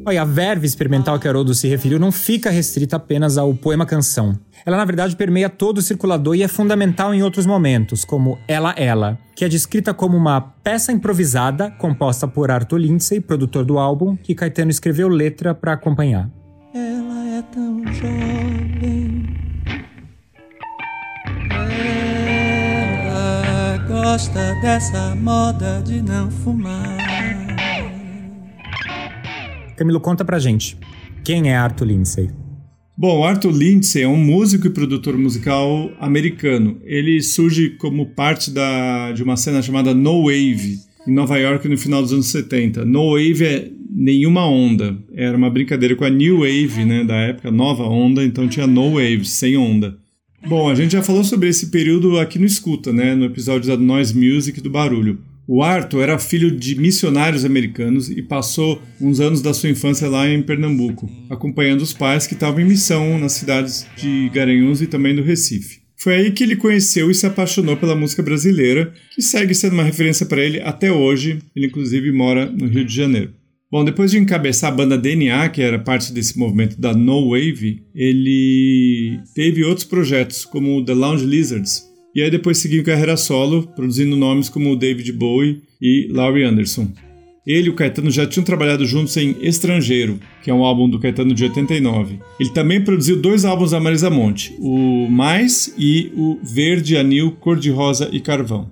Olha, 0.06 0.22
a 0.22 0.26
verve 0.26 0.66
experimental 0.66 1.20
que 1.20 1.28
Haroldo 1.28 1.54
se 1.54 1.68
referiu 1.68 2.00
não 2.00 2.14
fica 2.14 2.50
restrita 2.50 2.96
apenas 2.96 3.38
ao 3.38 3.54
poema-canção. 3.54 4.40
Ela, 4.66 4.78
na 4.78 4.86
verdade, 4.86 5.18
permeia 5.18 5.50
todo 5.50 5.80
o 5.80 5.82
circulador 5.82 6.34
e 6.34 6.44
é 6.44 6.48
fundamental 6.48 7.14
em 7.14 7.22
outros 7.22 7.46
momentos, 7.46 8.06
como 8.06 8.40
Ela 8.48 8.74
Ela, 8.78 9.20
que 9.36 9.44
é 9.44 9.50
descrita 9.50 9.94
como 9.94 10.16
uma 10.16 10.40
peça 10.40 10.94
improvisada 10.94 11.70
composta 11.72 12.26
por 12.26 12.50
Arthur 12.50 12.78
Lindsay, 12.78 13.20
produtor 13.20 13.66
do 13.66 13.78
álbum, 13.78 14.16
que 14.16 14.34
Caetano 14.34 14.72
escreveu 14.72 15.10
letra 15.10 15.54
para 15.54 15.74
acompanhar. 15.74 16.30
Ela 16.74 17.38
é 17.38 17.42
tão 17.42 17.84
jovem. 17.94 18.27
Gosta 24.10 24.56
dessa 24.62 25.14
moda 25.18 25.82
de 25.86 26.02
não 26.02 26.32
fumar. 26.32 26.98
Camilo, 29.76 30.00
conta 30.00 30.24
pra 30.24 30.40
gente. 30.40 30.78
Quem 31.26 31.50
é 31.52 31.58
Arthur 31.58 31.88
Lindsay? 31.88 32.30
Bom, 32.98 33.26
Arthur 33.26 33.52
Lindsay 33.52 34.04
é 34.04 34.08
um 34.08 34.16
músico 34.16 34.68
e 34.68 34.70
produtor 34.70 35.18
musical 35.18 35.92
americano. 36.00 36.80
Ele 36.86 37.22
surge 37.22 37.72
como 37.72 38.06
parte 38.06 38.50
da, 38.50 39.12
de 39.12 39.22
uma 39.24 39.36
cena 39.36 39.62
chamada 39.62 39.94
No 39.94 40.24
Wave, 40.24 40.78
em 41.06 41.14
Nova 41.14 41.38
York 41.38 41.68
no 41.68 41.78
final 41.78 42.02
dos 42.02 42.14
anos 42.14 42.28
70. 42.28 42.86
No 42.86 43.12
Wave 43.12 43.46
é 43.46 43.72
nenhuma 43.92 44.48
onda. 44.48 44.98
Era 45.14 45.36
uma 45.36 45.50
brincadeira 45.50 45.98
com 45.98 46.06
a 46.06 46.10
New 46.10 46.40
Wave, 46.40 46.86
né, 46.86 47.04
da 47.04 47.16
época, 47.16 47.52
nova 47.52 47.84
onda, 47.84 48.24
então 48.24 48.48
tinha 48.48 48.68
No 48.68 48.92
Wave, 48.92 49.26
sem 49.26 49.58
onda. 49.58 49.98
Bom, 50.46 50.70
a 50.70 50.76
gente 50.76 50.92
já 50.92 51.02
falou 51.02 51.24
sobre 51.24 51.50
esse 51.50 51.68
período 51.68 52.20
aqui 52.20 52.38
no 52.38 52.46
Escuta, 52.46 52.94
né, 52.94 53.16
no 53.16 53.26
episódio 53.26 53.68
da 53.68 53.78
Noise 53.78 54.16
Music 54.16 54.62
do 54.62 54.70
Barulho. 54.70 55.20
O 55.48 55.64
Arthur 55.64 56.02
era 56.02 56.20
filho 56.20 56.52
de 56.52 56.76
missionários 56.76 57.46
americanos 57.46 58.10
e 58.10 58.22
passou 58.22 58.82
uns 59.00 59.20
anos 59.20 59.42
da 59.42 59.54
sua 59.54 59.70
infância 59.70 60.08
lá 60.10 60.28
em 60.28 60.42
Pernambuco, 60.42 61.10
acompanhando 61.30 61.82
os 61.82 61.94
pais 61.94 62.28
que 62.28 62.34
estavam 62.34 62.60
em 62.60 62.66
missão 62.66 63.18
nas 63.18 63.32
cidades 63.32 63.88
de 63.96 64.30
Garanhuns 64.34 64.82
e 64.82 64.88
também 64.88 65.16
do 65.16 65.24
Recife. 65.24 65.80
Foi 65.96 66.16
aí 66.16 66.32
que 66.32 66.44
ele 66.44 66.56
conheceu 66.56 67.10
e 67.10 67.16
se 67.16 67.26
apaixonou 67.26 67.76
pela 67.76 67.96
música 67.96 68.22
brasileira, 68.22 68.94
que 69.16 69.22
segue 69.22 69.56
sendo 69.56 69.74
uma 69.74 69.84
referência 69.84 70.26
para 70.26 70.44
ele 70.44 70.62
até 70.62 70.92
hoje. 70.92 71.40
Ele, 71.56 71.68
inclusive, 71.68 72.12
mora 72.12 72.46
no 72.46 72.68
Rio 72.68 72.86
de 72.86 72.94
Janeiro. 72.94 73.34
Bom, 73.70 73.84
depois 73.84 74.12
de 74.12 74.18
encabeçar 74.18 74.72
a 74.72 74.76
banda 74.76 74.98
DNA, 74.98 75.50
que 75.50 75.62
era 75.62 75.78
parte 75.78 76.14
desse 76.14 76.40
movimento 76.40 76.80
da 76.80 76.94
No 76.94 77.32
Wave, 77.32 77.84
ele 77.94 79.20
teve 79.36 79.66
outros 79.66 79.86
projetos, 79.86 80.46
como 80.46 80.78
o 80.78 80.86
The 80.86 80.94
Lounge 80.94 81.26
Lizards, 81.26 81.84
e 82.16 82.22
aí 82.22 82.32
depois 82.32 82.60
seguiu 82.60 82.82
carreira 82.82 83.18
solo, 83.18 83.68
produzindo 83.76 84.16
nomes 84.16 84.48
como 84.48 84.76
David 84.78 85.12
Bowie 85.12 85.64
e 85.82 86.08
Laurie 86.12 86.46
Anderson. 86.46 86.88
Ele 87.46 87.68
e 87.68 87.70
o 87.70 87.76
Caetano 87.76 88.10
já 88.10 88.26
tinham 88.26 88.44
trabalhado 88.44 88.86
juntos 88.86 89.16
em 89.18 89.36
Estrangeiro, 89.42 90.18
que 90.42 90.50
é 90.50 90.54
um 90.54 90.64
álbum 90.64 90.90
do 90.90 91.00
Caetano 91.00 91.34
de 91.34 91.44
89. 91.44 92.20
Ele 92.40 92.50
também 92.52 92.82
produziu 92.82 93.22
dois 93.22 93.44
álbuns 93.44 93.72
da 93.72 93.80
Marisa 93.82 94.10
Monte, 94.10 94.56
o 94.60 95.10
Mais 95.10 95.74
e 95.78 96.12
o 96.16 96.40
Verde, 96.42 96.98
Anil, 96.98 97.34
Cor-de-Rosa 97.34 98.10
e 98.14 98.20
Carvão. 98.22 98.72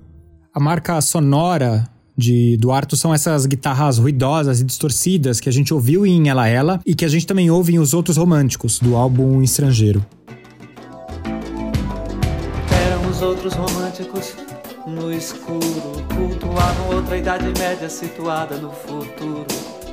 A 0.54 0.60
marca 0.60 1.00
sonora 1.02 1.95
de, 2.17 2.57
do 2.57 2.72
Arthur 2.72 2.95
são 2.95 3.13
essas 3.13 3.45
guitarras 3.45 3.98
ruidosas 3.98 4.62
e 4.62 4.63
distorcidas 4.63 5.39
que 5.39 5.50
a 5.50 5.51
gente 5.51 5.74
ouviu 5.74 6.05
em 6.05 6.29
Ela 6.29 6.48
Ela 6.48 6.79
e 6.86 6.95
que 6.95 7.05
a 7.05 7.07
gente 7.07 7.27
também 7.27 7.50
ouve 7.50 7.74
em 7.74 7.79
Os 7.79 7.93
Outros 7.93 8.17
Românticos, 8.17 8.79
do 8.79 8.95
álbum 8.95 9.41
Estrangeiro. 9.41 10.05
Eram 11.25 13.10
os 13.10 13.22
outros 13.22 13.53
românticos 13.53 14.34
no 14.88 15.12
escuro, 15.12 16.05
cultuavam 16.15 16.95
outra 16.95 17.17
idade 17.17 17.45
média 17.57 17.89
situada 17.89 18.57
no 18.57 18.72
futuro, 18.72 19.45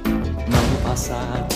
não 0.05 0.71
no 0.71 0.88
passado. 0.88 1.55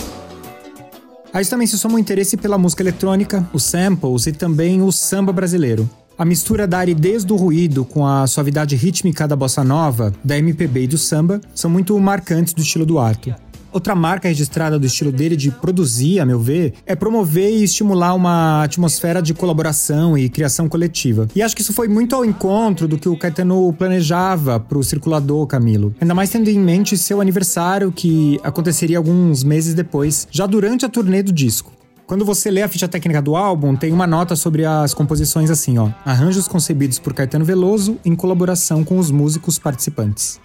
A 1.31 1.41
isso 1.41 1.51
também 1.51 1.67
se 1.67 1.77
soma 1.77 1.95
o 1.95 1.99
interesse 1.99 2.35
pela 2.35 2.57
música 2.57 2.81
eletrônica, 2.81 3.47
os 3.53 3.63
samples 3.63 4.25
e 4.25 4.31
também 4.31 4.81
o 4.81 4.91
samba 4.91 5.31
brasileiro. 5.31 5.87
A 6.17 6.25
mistura 6.25 6.65
da 6.65 6.79
aridez 6.79 7.23
do 7.23 7.35
ruído 7.35 7.85
com 7.85 8.03
a 8.03 8.25
suavidade 8.25 8.75
rítmica 8.75 9.27
da 9.27 9.35
bossa 9.35 9.63
nova, 9.63 10.11
da 10.23 10.35
MPB 10.35 10.85
e 10.85 10.87
do 10.87 10.97
samba 10.97 11.39
são 11.53 11.69
muito 11.69 11.97
marcantes 11.99 12.55
do 12.55 12.61
estilo 12.63 12.87
do 12.87 12.97
Arthur. 12.97 13.35
Outra 13.71 13.93
marca 13.93 14.27
registrada 14.27 14.79
do 14.79 14.87
estilo 14.87 15.11
dele 15.11 15.35
de 15.35 15.51
produzir, 15.51 16.19
a 16.19 16.25
meu 16.25 16.39
ver, 16.39 16.73
é 16.87 16.95
promover 16.95 17.51
e 17.51 17.63
estimular 17.63 18.15
uma 18.15 18.63
atmosfera 18.63 19.21
de 19.21 19.35
colaboração 19.35 20.17
e 20.17 20.27
criação 20.27 20.67
coletiva. 20.67 21.27
E 21.35 21.43
acho 21.43 21.55
que 21.55 21.61
isso 21.61 21.71
foi 21.71 21.87
muito 21.87 22.15
ao 22.15 22.25
encontro 22.25 22.87
do 22.87 22.97
que 22.97 23.07
o 23.07 23.15
Caetano 23.15 23.71
planejava 23.73 24.59
para 24.59 24.79
o 24.79 24.83
circulador 24.83 25.45
Camilo. 25.45 25.93
Ainda 26.01 26.15
mais 26.15 26.31
tendo 26.31 26.49
em 26.49 26.57
mente 26.57 26.97
seu 26.97 27.21
aniversário, 27.21 27.91
que 27.91 28.39
aconteceria 28.43 28.97
alguns 28.97 29.43
meses 29.43 29.75
depois, 29.75 30.27
já 30.31 30.47
durante 30.47 30.83
a 30.83 30.89
turnê 30.89 31.21
do 31.21 31.31
disco. 31.31 31.76
Quando 32.07 32.23
você 32.23 32.49
lê 32.49 32.61
a 32.61 32.69
ficha 32.69 32.87
técnica 32.87 33.21
do 33.21 33.35
álbum, 33.35 33.75
tem 33.75 33.91
uma 33.91 34.07
nota 34.07 34.33
sobre 34.33 34.63
as 34.63 34.93
composições 34.93 35.51
assim, 35.51 35.77
ó. 35.77 35.89
Arranjos 36.05 36.47
concebidos 36.47 36.97
por 36.97 37.13
Caetano 37.13 37.43
Veloso 37.43 37.99
em 38.05 38.15
colaboração 38.15 38.81
com 38.81 38.97
os 38.97 39.11
músicos 39.11 39.59
participantes. 39.59 40.39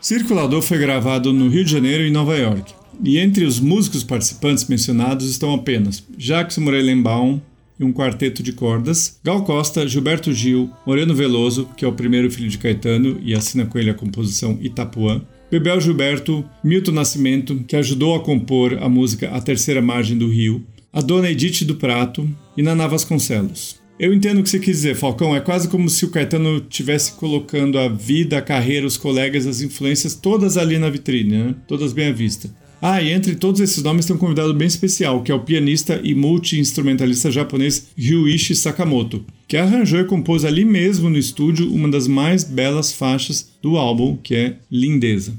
Circulador 0.00 0.60
foi 0.60 0.78
gravado 0.78 1.32
no 1.32 1.48
Rio 1.48 1.64
de 1.64 1.70
Janeiro 1.70 2.02
e 2.02 2.10
Nova 2.10 2.36
York. 2.36 2.74
E 3.00 3.16
entre 3.16 3.44
os 3.44 3.60
músicos 3.60 4.02
participantes 4.02 4.66
mencionados 4.66 5.30
estão 5.30 5.54
apenas 5.54 6.02
Jacques 6.18 6.58
Morelenbaum 6.58 7.40
e 7.78 7.84
um 7.84 7.92
quarteto 7.92 8.42
de 8.42 8.52
cordas, 8.52 9.20
Gal 9.22 9.44
Costa, 9.44 9.86
Gilberto 9.86 10.32
Gil, 10.32 10.68
Moreno 10.84 11.14
Veloso, 11.14 11.68
que 11.76 11.84
é 11.84 11.88
o 11.88 11.92
primeiro 11.92 12.28
filho 12.28 12.48
de 12.48 12.58
Caetano 12.58 13.20
e 13.22 13.36
assina 13.36 13.66
com 13.66 13.78
ele 13.78 13.90
a 13.90 13.94
composição 13.94 14.58
Itapuã, 14.60 15.22
Bebel 15.52 15.82
Gilberto, 15.82 16.42
Milton 16.64 16.92
Nascimento, 16.92 17.62
que 17.68 17.76
ajudou 17.76 18.14
a 18.14 18.20
compor 18.20 18.78
a 18.80 18.88
música 18.88 19.28
A 19.28 19.38
Terceira 19.38 19.82
Margem 19.82 20.16
do 20.16 20.26
Rio, 20.26 20.64
a 20.90 21.02
Dona 21.02 21.30
Edith 21.30 21.66
do 21.66 21.74
Prato 21.74 22.26
e 22.56 22.62
Naná 22.62 22.86
Vasconcelos. 22.86 23.78
Eu 24.00 24.14
entendo 24.14 24.40
o 24.40 24.42
que 24.42 24.48
você 24.48 24.58
quis 24.58 24.76
dizer, 24.76 24.96
Falcão. 24.96 25.36
É 25.36 25.40
quase 25.40 25.68
como 25.68 25.90
se 25.90 26.06
o 26.06 26.10
Caetano 26.10 26.58
tivesse 26.58 27.12
colocando 27.12 27.78
a 27.78 27.86
vida, 27.86 28.38
a 28.38 28.40
carreira, 28.40 28.86
os 28.86 28.96
colegas, 28.96 29.46
as 29.46 29.60
influências 29.60 30.14
todas 30.14 30.56
ali 30.56 30.78
na 30.78 30.88
vitrine, 30.88 31.36
né? 31.36 31.54
Todas 31.68 31.92
bem 31.92 32.06
à 32.06 32.12
vista. 32.12 32.48
Ah, 32.84 33.00
e 33.00 33.12
entre 33.12 33.36
todos 33.36 33.60
esses 33.60 33.80
nomes 33.80 34.06
tem 34.06 34.16
um 34.16 34.18
convidado 34.18 34.52
bem 34.52 34.66
especial, 34.66 35.22
que 35.22 35.30
é 35.30 35.34
o 35.34 35.38
pianista 35.38 36.00
e 36.02 36.16
multi-instrumentalista 36.16 37.30
japonês 37.30 37.86
Ryuichi 37.96 38.56
Sakamoto, 38.56 39.24
que 39.46 39.56
arranjou 39.56 40.00
e 40.00 40.04
compôs 40.04 40.44
ali 40.44 40.64
mesmo 40.64 41.08
no 41.08 41.16
estúdio 41.16 41.72
uma 41.72 41.88
das 41.88 42.08
mais 42.08 42.42
belas 42.42 42.92
faixas 42.92 43.52
do 43.62 43.76
álbum, 43.76 44.16
que 44.20 44.34
é 44.34 44.56
Lindeza. 44.68 45.32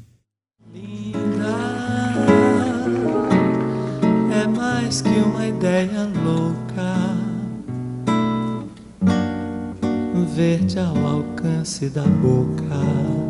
Linda 0.73 1.53
é 4.41 4.47
mais 4.47 5.01
que 5.01 5.09
uma 5.09 5.45
ideia 5.45 6.09
louca. 6.23 6.63
Verde 10.33 10.79
ao 10.79 10.97
alcance 11.05 11.89
da 11.89 12.03
boca. 12.03 13.23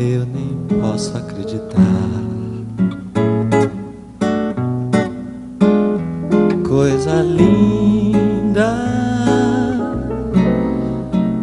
Eu 0.00 0.24
nem 0.26 0.56
posso 0.80 1.16
acreditar. 1.16 1.82
Coisa 6.68 7.20
linda, 7.20 8.76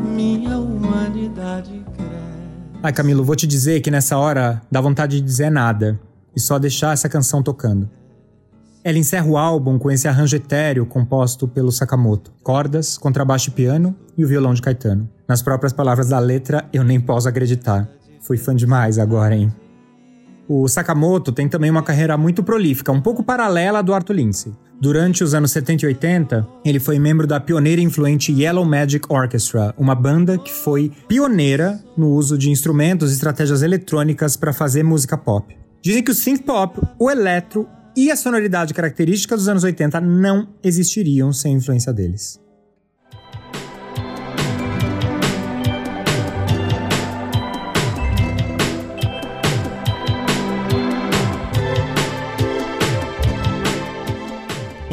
minha 0.05 0.57
humanidade 0.57 1.83
cresce. 1.97 2.79
Ai, 2.81 2.93
Camilo, 2.93 3.25
vou 3.25 3.35
te 3.35 3.45
dizer 3.45 3.81
que 3.81 3.91
nessa 3.91 4.17
hora 4.17 4.61
dá 4.71 4.79
vontade 4.79 5.19
de 5.19 5.21
dizer 5.21 5.49
nada 5.49 5.99
e 6.33 6.39
só 6.39 6.57
deixar 6.57 6.93
essa 6.93 7.09
canção 7.09 7.43
tocando. 7.43 7.89
Ela 8.85 8.97
encerra 8.97 9.25
o 9.25 9.35
álbum 9.35 9.77
com 9.77 9.91
esse 9.91 10.07
arranjo 10.07 10.37
etéreo 10.37 10.85
composto 10.85 11.45
pelo 11.45 11.73
Sakamoto: 11.73 12.31
cordas, 12.41 12.97
contrabaixo 12.97 13.49
e 13.49 13.51
piano 13.51 13.93
e 14.17 14.23
o 14.23 14.27
violão 14.29 14.53
de 14.53 14.61
Caetano. 14.61 15.09
Nas 15.27 15.41
próprias 15.41 15.73
palavras 15.73 16.07
da 16.07 16.19
letra, 16.19 16.69
eu 16.71 16.85
nem 16.85 17.01
posso 17.01 17.27
acreditar. 17.27 17.89
Fui 18.25 18.37
fã 18.37 18.55
demais 18.55 18.97
agora, 18.97 19.35
hein? 19.35 19.53
O 20.47 20.67
Sakamoto 20.67 21.31
tem 21.31 21.47
também 21.47 21.69
uma 21.69 21.83
carreira 21.83 22.17
muito 22.17 22.43
prolífica, 22.43 22.91
um 22.91 23.01
pouco 23.01 23.23
paralela 23.23 23.79
à 23.79 23.81
do 23.83 23.93
Arthur 23.93 24.13
Lindsay. 24.13 24.51
Durante 24.81 25.23
os 25.23 25.35
anos 25.35 25.51
70 25.51 25.85
e 25.85 25.87
80, 25.87 26.47
ele 26.65 26.79
foi 26.79 26.97
membro 26.97 27.27
da 27.27 27.39
pioneira 27.39 27.81
e 27.81 27.83
influente 27.83 28.31
Yellow 28.31 28.65
Magic 28.65 29.05
Orchestra, 29.09 29.75
uma 29.77 29.93
banda 29.93 30.39
que 30.39 30.51
foi 30.51 30.91
pioneira 31.07 31.79
no 31.95 32.09
uso 32.09 32.35
de 32.35 32.49
instrumentos 32.49 33.11
e 33.11 33.13
estratégias 33.13 33.61
eletrônicas 33.61 34.35
para 34.35 34.51
fazer 34.51 34.83
música 34.83 35.17
pop. 35.17 35.55
Dizem 35.81 36.03
que 36.03 36.11
o 36.11 36.15
synth 36.15 36.43
pop, 36.43 36.81
o 36.99 37.11
eletro 37.11 37.67
e 37.95 38.09
a 38.09 38.15
sonoridade 38.15 38.73
característica 38.73 39.35
dos 39.35 39.47
anos 39.47 39.63
80 39.63 40.01
não 40.01 40.47
existiriam 40.63 41.31
sem 41.31 41.53
a 41.53 41.57
influência 41.57 41.93
deles. 41.93 42.43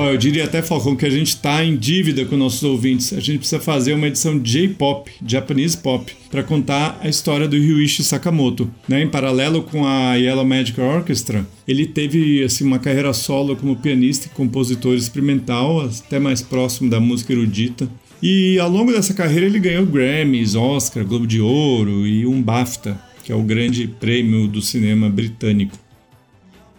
Eu 0.07 0.17
diria 0.17 0.45
até, 0.45 0.63
Falcão, 0.63 0.97
que 0.97 1.07
a 1.07 1.11
gente 1.11 1.29
está 1.29 1.65
em 1.65 1.77
dívida 1.77 2.25
com 2.25 2.37
nossos 2.37 2.63
ouvintes. 2.63 3.13
A 3.13 3.21
gente 3.21 3.39
precisa 3.39 3.61
fazer 3.61 3.93
uma 3.93 4.09
edição 4.09 4.39
J-pop, 4.39 5.11
Japanese 5.27 5.77
pop, 5.77 6.13
para 6.31 6.43
contar 6.43 6.99
a 7.03 7.09
história 7.09 7.47
do 7.47 7.57
Ryuichi 7.57 8.03
Sakamoto. 8.03 8.71
Né? 8.89 9.03
Em 9.03 9.09
paralelo 9.09 9.63
com 9.63 9.87
a 9.87 10.15
Yellow 10.15 10.45
Magic 10.45 10.81
Orchestra, 10.81 11.47
ele 11.67 11.87
teve 11.87 12.43
assim, 12.43 12.65
uma 12.65 12.79
carreira 12.79 13.13
solo 13.13 13.57
como 13.57 13.77
pianista 13.77 14.27
e 14.27 14.31
compositor 14.31 14.95
experimental, 14.95 15.81
até 15.83 16.19
mais 16.19 16.41
próximo 16.43 16.89
da 16.89 17.01
música 17.01 17.33
erudita. 17.33 17.89
E 18.23 18.59
ao 18.59 18.71
longo 18.71 18.93
dessa 18.93 19.13
carreira 19.13 19.47
ele 19.47 19.59
ganhou 19.59 19.85
Grammys, 19.85 20.55
Oscar, 20.55 21.05
Globo 21.05 21.27
de 21.27 21.41
Ouro 21.41 22.07
e 22.07 22.25
um 22.25 22.41
BAFTA, 22.41 22.97
que 23.25 23.33
é 23.33 23.35
o 23.35 23.43
grande 23.43 23.89
prêmio 23.89 24.47
do 24.47 24.63
cinema 24.63 25.11
britânico. 25.11 25.82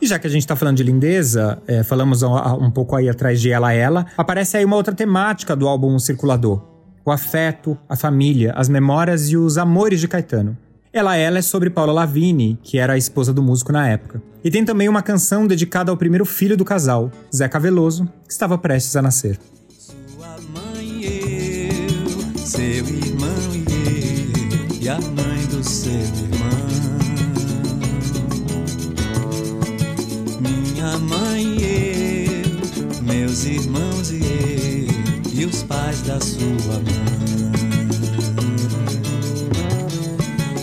E 0.03 0.05
já 0.05 0.19
que 0.19 0.27
a 0.27 0.29
gente 0.29 0.45
tá 0.45 0.53
falando 0.53 0.75
de 0.75 0.83
lindeza, 0.83 1.63
é, 1.65 1.81
falamos 1.81 2.23
um 2.23 2.69
pouco 2.69 2.93
aí 2.93 3.07
atrás 3.07 3.39
de 3.39 3.49
Ela 3.49 3.71
Ela, 3.71 4.05
aparece 4.17 4.57
aí 4.57 4.65
uma 4.65 4.75
outra 4.75 4.93
temática 4.93 5.55
do 5.55 5.65
álbum 5.65 5.97
Circulador. 5.97 6.61
O 7.05 7.09
afeto, 7.09 7.77
a 7.87 7.95
família, 7.95 8.51
as 8.53 8.67
memórias 8.67 9.29
e 9.29 9.37
os 9.37 9.57
amores 9.57 10.01
de 10.01 10.09
Caetano. 10.09 10.57
Ela 10.91 11.15
Ela 11.15 11.37
é 11.37 11.41
sobre 11.41 11.69
Paula 11.69 11.93
Lavigne, 11.93 12.59
que 12.61 12.77
era 12.77 12.93
a 12.93 12.97
esposa 12.97 13.31
do 13.31 13.41
músico 13.41 13.71
na 13.71 13.87
época. 13.87 14.21
E 14.43 14.51
tem 14.51 14.65
também 14.65 14.89
uma 14.89 15.01
canção 15.01 15.47
dedicada 15.47 15.89
ao 15.89 15.95
primeiro 15.95 16.25
filho 16.25 16.57
do 16.57 16.65
casal, 16.65 17.09
Zeca 17.33 17.57
Veloso, 17.57 18.05
que 18.27 18.33
estava 18.33 18.57
prestes 18.57 18.97
a 18.97 19.01
nascer. 19.01 19.39
Sua 19.69 20.37
mãe 20.53 20.85
e 20.85 21.69
eu, 21.69 22.45
seu 22.45 22.61
irmão 22.61 23.29
e 23.53 24.75
eu, 24.75 24.81
e 24.81 24.89
a 24.89 24.99
mãe 24.99 25.45
do 25.49 25.63
seu 25.63 25.93
irmão. 25.93 26.42
Minha 30.83 30.97
mãe 30.97 31.45
e 31.61 32.41
eu, 32.43 33.03
meus 33.03 33.45
irmãos 33.45 34.11
e 34.11 34.17
eu, 34.17 35.31
e 35.31 35.45
os 35.45 35.63
pais 35.63 36.01
da 36.01 36.19
sua 36.19 36.73
mãe, 36.73 37.05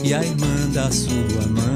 e 0.04 0.12
a 0.12 0.22
irmã 0.22 0.68
da 0.74 0.90
sua 0.90 1.46
mãe. 1.48 1.70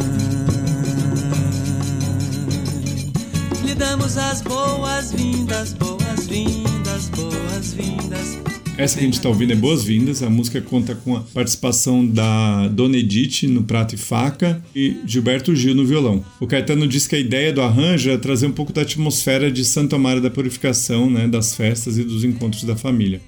Lhe 3.64 3.74
damos 3.74 4.18
as 4.18 4.42
boas-vindas, 4.42 5.72
boas-vindas, 5.72 7.08
boas-vindas. 7.08 8.53
Essa 8.76 8.98
que 8.98 9.02
a 9.02 9.04
gente 9.04 9.14
está 9.14 9.28
ouvindo 9.28 9.52
é 9.52 9.56
Boas-Vindas. 9.56 10.20
A 10.20 10.28
música 10.28 10.60
conta 10.60 10.96
com 10.96 11.16
a 11.16 11.20
participação 11.20 12.04
da 12.04 12.66
Dona 12.68 12.96
Edith 12.96 13.46
no 13.46 13.62
prato 13.62 13.94
e 13.94 13.98
faca 13.98 14.60
e 14.74 14.96
Gilberto 15.06 15.54
Gil 15.54 15.76
no 15.76 15.86
violão. 15.86 16.24
O 16.40 16.46
Caetano 16.46 16.88
diz 16.88 17.06
que 17.06 17.14
a 17.14 17.18
ideia 17.18 17.52
do 17.52 17.62
arranjo 17.62 18.10
é 18.10 18.18
trazer 18.18 18.46
um 18.46 18.52
pouco 18.52 18.72
da 18.72 18.82
atmosfera 18.82 19.50
de 19.50 19.64
Santo 19.64 19.94
Amaro 19.94 20.20
da 20.20 20.28
Purificação, 20.28 21.08
né, 21.08 21.28
das 21.28 21.54
festas 21.54 21.98
e 21.98 22.02
dos 22.02 22.24
encontros 22.24 22.64
da 22.64 22.74
família. 22.74 23.20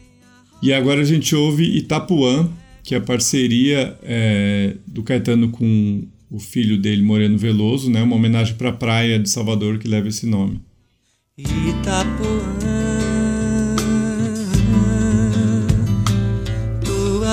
E 0.60 0.72
agora 0.72 1.02
a 1.02 1.04
gente 1.04 1.36
ouve 1.36 1.64
Itapuã, 1.76 2.48
que 2.82 2.96
é 2.96 2.98
a 2.98 3.00
parceria 3.00 3.96
é, 4.02 4.74
do 4.84 5.04
Caetano 5.04 5.50
com 5.50 6.02
o 6.28 6.40
filho 6.40 6.76
dele, 6.76 7.02
Moreno 7.02 7.38
Veloso, 7.38 7.88
né, 7.88 8.02
uma 8.02 8.16
homenagem 8.16 8.56
para 8.56 8.70
a 8.70 8.72
praia 8.72 9.16
de 9.16 9.30
Salvador 9.30 9.78
que 9.78 9.86
leva 9.86 10.08
esse 10.08 10.26
nome. 10.26 10.60
Itapuã, 11.38 12.55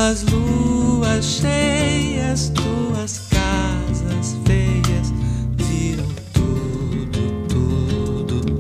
tuas 0.04 0.24
luas 0.24 1.26
cheias, 1.26 2.50
tuas 2.50 3.22
casas 3.30 4.38
feias 4.46 5.13
viram 5.56 6.06
tudo, 6.34 7.48
tudo 7.48 8.60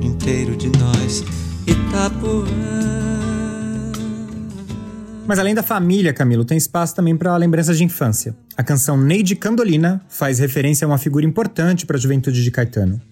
inteiro 0.00 0.56
de 0.56 0.70
nós. 0.78 1.22
Itapuã. 1.66 2.46
Mas 5.26 5.38
além 5.38 5.54
da 5.54 5.62
família, 5.62 6.14
Camilo, 6.14 6.44
tem 6.44 6.56
espaço 6.56 6.94
também 6.94 7.14
para 7.14 7.36
lembranças 7.36 7.76
de 7.76 7.84
infância. 7.84 8.34
A 8.56 8.62
canção 8.62 8.96
Neide 8.96 9.36
Candolina 9.36 10.00
faz 10.08 10.38
referência 10.38 10.86
a 10.86 10.88
uma 10.88 10.96
figura 10.96 11.26
importante 11.26 11.84
para 11.84 11.98
a 11.98 12.00
juventude 12.00 12.42
de 12.42 12.50
Caetano. 12.50 13.02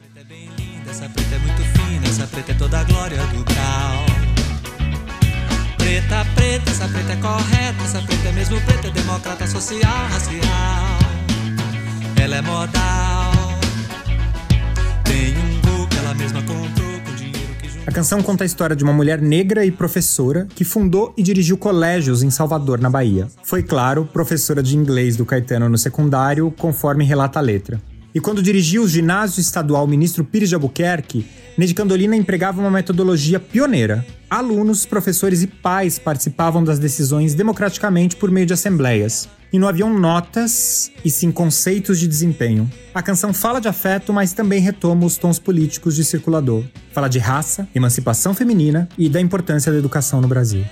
Essa 6.75 6.89
preta 6.89 7.13
é 7.13 7.17
correta, 7.17 7.85
essa 7.85 8.03
preta 8.03 8.29
é 8.29 8.33
mesmo 8.33 8.61
preta, 8.63 8.89
é 8.89 8.91
democrata 8.91 9.47
social, 9.47 10.09
racial. 10.11 10.99
Ela 12.21 12.37
é 12.37 12.43
modal. 12.43 13.33
Tem 15.05 15.37
um 15.39 15.61
gol 15.61 15.87
que 15.87 15.97
ela 15.99 16.15
mesma 16.15 16.41
comprou 16.43 17.01
com 17.05 17.15
dinheiro 17.15 17.55
que. 17.63 17.69
A 17.87 17.93
canção 17.93 18.21
conta 18.21 18.43
a 18.43 18.47
história 18.47 18.75
de 18.75 18.83
uma 18.83 18.93
mulher 18.93 19.23
negra 19.23 19.65
e 19.65 19.71
professora 19.71 20.49
que 20.53 20.65
fundou 20.65 21.15
e 21.17 21.23
dirigiu 21.23 21.57
colégios 21.57 22.25
em 22.25 22.31
Salvador, 22.31 22.81
na 22.81 22.91
Bahia. 22.91 23.29
Foi, 23.45 23.63
claro, 23.63 24.05
professora 24.13 24.61
de 24.61 24.77
inglês 24.77 25.17
do 25.17 25.25
Caetano 25.25 25.69
no 25.69 25.79
secundário, 25.79 26.53
conforme 26.59 27.05
relata 27.05 27.39
a 27.39 27.43
letra. 27.43 27.81
E 28.13 28.19
quando 28.19 28.43
dirigiu 28.43 28.83
o 28.83 28.89
ginásio 28.89 29.41
estadual 29.41 29.87
Ministro 29.87 30.25
Pires 30.25 30.49
de 30.49 30.57
Albuquerque, 30.57 31.25
Neide 31.57 31.73
Candolina 31.73 32.17
empregava 32.17 32.61
uma 32.61 32.71
metodologia 32.71 33.39
pioneira. 33.39 34.05
Alunos, 34.29 34.85
professores 34.85 35.43
e 35.43 35.47
pais 35.47 36.01
participavam 36.01 36.65
das 36.65 36.81
decisões 36.81 37.33
democraticamente 37.33 38.17
por 38.17 38.29
meio 38.29 38.45
de 38.45 38.53
assembleias. 38.53 39.29
E 39.53 39.59
não 39.59 39.69
haviam 39.69 39.97
notas, 39.97 40.91
e 41.05 41.11
sim 41.11 41.31
conceitos 41.31 42.01
de 42.01 42.09
desempenho. 42.09 42.69
A 42.93 43.01
canção 43.01 43.33
fala 43.33 43.61
de 43.61 43.69
afeto, 43.69 44.13
mas 44.13 44.33
também 44.33 44.61
retoma 44.61 45.07
os 45.07 45.17
tons 45.17 45.39
políticos 45.39 45.95
de 45.95 46.05
circulador. 46.05 46.65
Fala 46.93 47.07
de 47.07 47.21
raça, 47.21 47.69
emancipação 47.73 48.35
feminina 48.35 48.89
e 48.99 49.09
da 49.09 49.21
importância 49.21 49.71
da 49.71 49.79
educação 49.79 50.21
no 50.21 50.27
Brasil. 50.27 50.65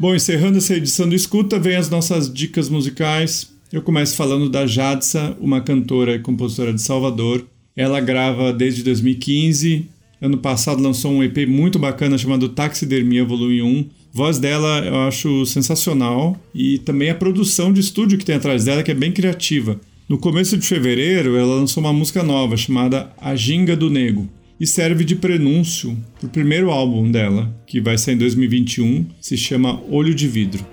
Bom, 0.00 0.14
encerrando 0.14 0.58
essa 0.58 0.76
edição 0.76 1.08
do 1.08 1.14
Escuta, 1.16 1.58
vem 1.58 1.74
as 1.74 1.90
nossas 1.90 2.32
dicas 2.32 2.68
musicais. 2.68 3.52
Eu 3.72 3.82
começo 3.82 4.14
falando 4.14 4.48
da 4.48 4.64
Jadsa, 4.64 5.36
uma 5.40 5.60
cantora 5.60 6.14
e 6.14 6.20
compositora 6.20 6.72
de 6.72 6.80
Salvador. 6.80 7.44
Ela 7.74 8.00
grava 8.00 8.52
desde 8.52 8.84
2015. 8.84 9.86
Ano 10.22 10.38
passado 10.38 10.80
lançou 10.80 11.10
um 11.10 11.24
EP 11.24 11.48
muito 11.48 11.80
bacana 11.80 12.16
chamado 12.16 12.48
Taxidermia 12.48 13.24
Volume 13.24 13.60
1. 13.60 13.80
A 13.80 13.84
voz 14.12 14.38
dela 14.38 14.84
eu 14.86 15.00
acho 15.00 15.44
sensacional 15.44 16.40
e 16.54 16.78
também 16.78 17.10
a 17.10 17.14
produção 17.16 17.72
de 17.72 17.80
estúdio 17.80 18.18
que 18.18 18.24
tem 18.24 18.36
atrás 18.36 18.66
dela, 18.66 18.84
que 18.84 18.92
é 18.92 18.94
bem 18.94 19.10
criativa. 19.10 19.80
No 20.08 20.16
começo 20.16 20.56
de 20.56 20.64
fevereiro, 20.64 21.36
ela 21.36 21.56
lançou 21.56 21.82
uma 21.82 21.92
música 21.92 22.22
nova 22.22 22.56
chamada 22.56 23.10
A 23.20 23.34
Ginga 23.34 23.76
do 23.76 23.90
Nego 23.90 24.28
e 24.60 24.66
serve 24.66 25.04
de 25.04 25.16
prenúncio 25.16 25.96
para 26.18 26.26
o 26.26 26.30
primeiro 26.30 26.70
álbum 26.70 27.10
dela, 27.10 27.54
que 27.66 27.80
vai 27.80 27.96
sair 27.96 28.14
em 28.14 28.18
2021, 28.18 29.06
se 29.20 29.36
chama 29.36 29.80
Olho 29.88 30.14
de 30.14 30.26
Vidro. 30.26 30.66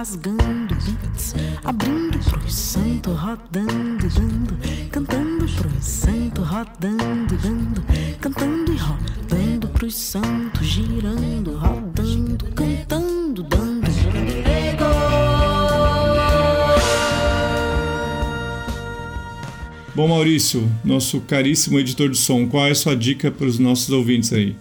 Rasgando 0.00 0.74
beats, 0.76 1.34
abrindo 1.62 2.18
pros 2.18 2.54
santo, 2.54 3.12
rodando, 3.12 4.08
dando, 4.08 4.58
cantando 4.90 5.46
pros 5.46 5.84
santo, 5.84 6.42
rodando, 6.42 7.36
dando, 7.36 7.79
Bom, 20.00 20.08
Maurício, 20.08 20.66
nosso 20.82 21.20
caríssimo 21.20 21.78
editor 21.78 22.08
de 22.08 22.16
som, 22.16 22.48
qual 22.48 22.66
é 22.66 22.70
a 22.70 22.74
sua 22.74 22.96
dica 22.96 23.30
para 23.30 23.46
os 23.46 23.58
nossos 23.58 23.90
ouvintes 23.90 24.32
aí? 24.32 24.56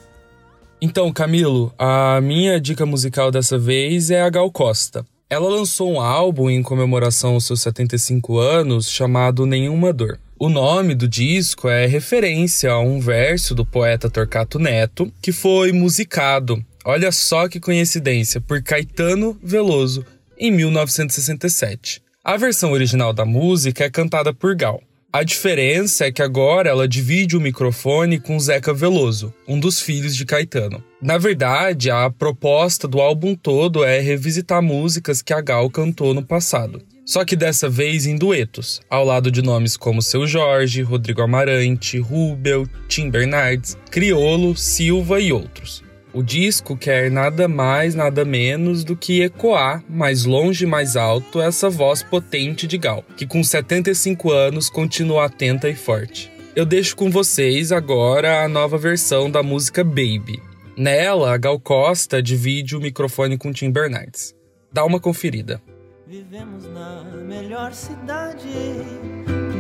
Então, 0.82 1.14
Camilo, 1.14 1.74
a 1.80 2.20
minha 2.20 2.60
dica 2.60 2.86
musical 2.86 3.32
dessa 3.32 3.58
vez 3.58 4.12
é 4.12 4.22
a 4.22 4.30
Gal 4.30 4.52
Costa. 4.52 5.06
Ela 5.30 5.48
lançou 5.48 5.94
um 5.94 6.02
álbum 6.02 6.50
em 6.50 6.62
comemoração 6.62 7.36
aos 7.36 7.46
seus 7.46 7.62
75 7.62 8.38
anos 8.38 8.92
chamado 8.92 9.46
Nenhuma 9.46 9.94
Dor. 9.94 10.20
O 10.38 10.50
nome 10.50 10.94
do 10.94 11.08
disco 11.08 11.70
é 11.70 11.86
referência 11.86 12.74
a 12.74 12.82
um 12.82 13.00
verso 13.00 13.56
do 13.56 13.66
poeta 13.66 14.10
Torquato 14.10 14.60
Neto 14.60 15.10
que 15.22 15.32
foi 15.32 15.72
musicado, 15.72 16.62
olha 16.84 17.14
só 17.14 17.48
que 17.48 17.62
coincidência, 17.62 18.42
por 18.42 18.62
Caetano 18.62 19.40
Veloso 19.42 20.06
em 20.38 20.52
1967. 20.52 22.02
A 22.22 22.36
versão 22.36 22.74
original 22.74 23.14
da 23.14 23.24
música 23.24 23.86
é 23.86 23.90
cantada 23.90 24.34
por 24.34 24.54
Gal. 24.54 24.84
A 25.12 25.24
diferença 25.24 26.06
é 26.06 26.12
que 26.12 26.22
agora 26.22 26.70
ela 26.70 26.88
divide 26.88 27.36
o 27.36 27.42
microfone 27.42 28.20
com 28.20 28.40
Zeca 28.40 28.72
Veloso, 28.72 29.34
um 29.48 29.60
dos 29.60 29.82
filhos 29.82 30.16
de 30.16 30.24
Caetano. 30.24 30.84
Na 31.02 31.18
verdade, 31.18 31.90
a 31.90 32.12
proposta 32.12 32.88
do 32.88 33.02
álbum 33.02 33.34
todo 33.34 33.84
é 33.84 34.00
revisitar 34.00 34.62
músicas 34.62 35.24
que 35.24 35.34
a 35.34 35.42
Gal 35.42 35.68
cantou 35.72 36.14
no 36.14 36.24
passado. 36.24 36.84
Só 37.04 37.26
que 37.26 37.36
dessa 37.36 37.68
vez 37.68 38.06
em 38.06 38.18
duetos, 38.18 38.82
ao 38.88 39.04
lado 39.04 39.32
de 39.32 39.42
nomes 39.42 39.76
como 39.76 40.00
Seu 40.00 40.28
Jorge, 40.28 40.84
Rodrigo 40.84 41.24
Amarante, 41.24 41.98
Rubel, 41.98 42.68
Tim 42.88 43.10
Bernardes, 43.10 43.76
Criolo, 43.90 44.56
Silva 44.56 45.20
e 45.20 45.34
outros. 45.34 45.89
O 46.12 46.24
disco 46.24 46.76
quer 46.76 47.12
nada 47.12 47.48
mais, 47.48 47.94
nada 47.94 48.26
menos 48.26 48.84
do 48.84 48.96
que 48.96 49.22
ecoar 49.22 49.84
mais 49.88 50.26
longe 50.26 50.64
e 50.64 50.68
mais 50.68 50.96
alto 50.96 51.40
essa 51.40 51.70
voz 51.70 52.02
potente 52.02 52.66
de 52.66 52.80
Gal, 52.80 53.04
que 53.16 53.28
com 53.28 53.44
75 53.44 54.32
anos 54.32 54.72
continua 54.72 55.26
atenta 55.26 55.70
e 55.70 55.76
forte. 55.76 56.32
Eu 56.56 56.66
deixo 56.66 56.96
com 56.96 57.12
vocês 57.12 57.72
agora 57.72 58.44
a 58.44 58.48
nova 58.48 58.76
versão 58.76 59.30
da 59.30 59.44
música 59.44 59.84
Baby. 59.84 60.42
Nela, 60.76 61.38
Gal 61.38 61.60
Costa 61.60 62.24
divide 62.24 62.76
o 62.76 62.82
microfone 62.82 63.38
com 63.38 63.52
Tim 63.52 63.70
Bernardes. 63.70 64.34
Dá 64.74 64.84
uma 64.84 65.00
conferida. 65.00 65.62
Vivemos 66.08 66.66
na 66.74 67.04
melhor 67.28 67.72
cidade 67.72 68.50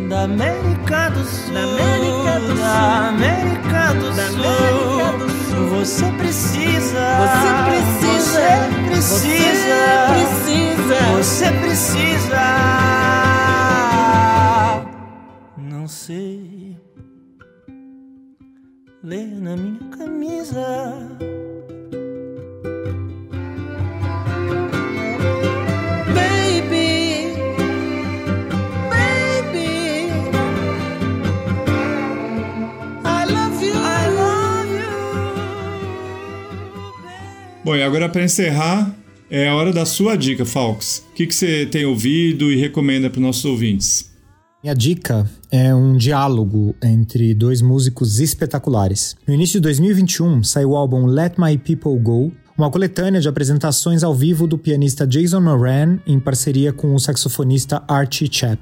da 0.09 0.23
América 0.23 1.09
do 1.09 1.23
Sul. 1.23 1.53
Da 1.53 1.61
América 1.61 2.39
do 2.39 2.47
Sul. 2.47 2.55
Da 2.57 3.07
América 3.09 3.93
do 3.93 4.15
Da 4.15 4.27
Sul. 4.27 4.43
América 4.43 5.17
do 5.19 5.29
Sul. 5.29 5.67
Você 5.69 6.11
precisa. 6.13 7.03
Você 7.21 7.49
precisa. 7.69 8.41
Você 8.89 8.89
precisa. 8.89 9.77
Você 10.17 10.41
precisa. 10.41 10.97
Você 11.17 11.51
precisa. 11.51 12.43
Não 15.57 15.87
sei 15.87 16.75
ler 19.03 19.27
na 19.39 19.55
minha 19.55 19.89
camisa. 19.95 21.38
Bom, 37.69 37.75
e 37.75 37.83
agora 37.83 38.09
para 38.09 38.23
encerrar, 38.23 38.95
é 39.29 39.47
a 39.47 39.55
hora 39.55 39.71
da 39.71 39.85
sua 39.85 40.15
dica, 40.15 40.43
Falks. 40.43 41.03
O 41.11 41.13
que, 41.13 41.27
que 41.27 41.35
você 41.35 41.67
tem 41.67 41.85
ouvido 41.85 42.51
e 42.51 42.55
recomenda 42.55 43.11
para 43.11 43.19
os 43.19 43.23
nossos 43.23 43.45
ouvintes? 43.45 44.09
Minha 44.63 44.73
dica 44.73 45.29
é 45.51 45.71
um 45.75 45.95
diálogo 45.95 46.75
entre 46.83 47.31
dois 47.35 47.61
músicos 47.61 48.19
espetaculares. 48.19 49.15
No 49.27 49.35
início 49.35 49.59
de 49.59 49.65
2021, 49.65 50.43
saiu 50.43 50.71
o 50.71 50.75
álbum 50.75 51.05
Let 51.05 51.33
My 51.37 51.59
People 51.59 51.99
Go, 51.99 52.31
uma 52.57 52.71
coletânea 52.71 53.21
de 53.21 53.29
apresentações 53.29 54.03
ao 54.03 54.15
vivo 54.15 54.47
do 54.47 54.57
pianista 54.57 55.05
Jason 55.05 55.39
Moran 55.39 55.99
em 56.07 56.19
parceria 56.19 56.73
com 56.73 56.95
o 56.95 56.99
saxofonista 56.99 57.83
Archie 57.87 58.29
Chap. 58.31 58.59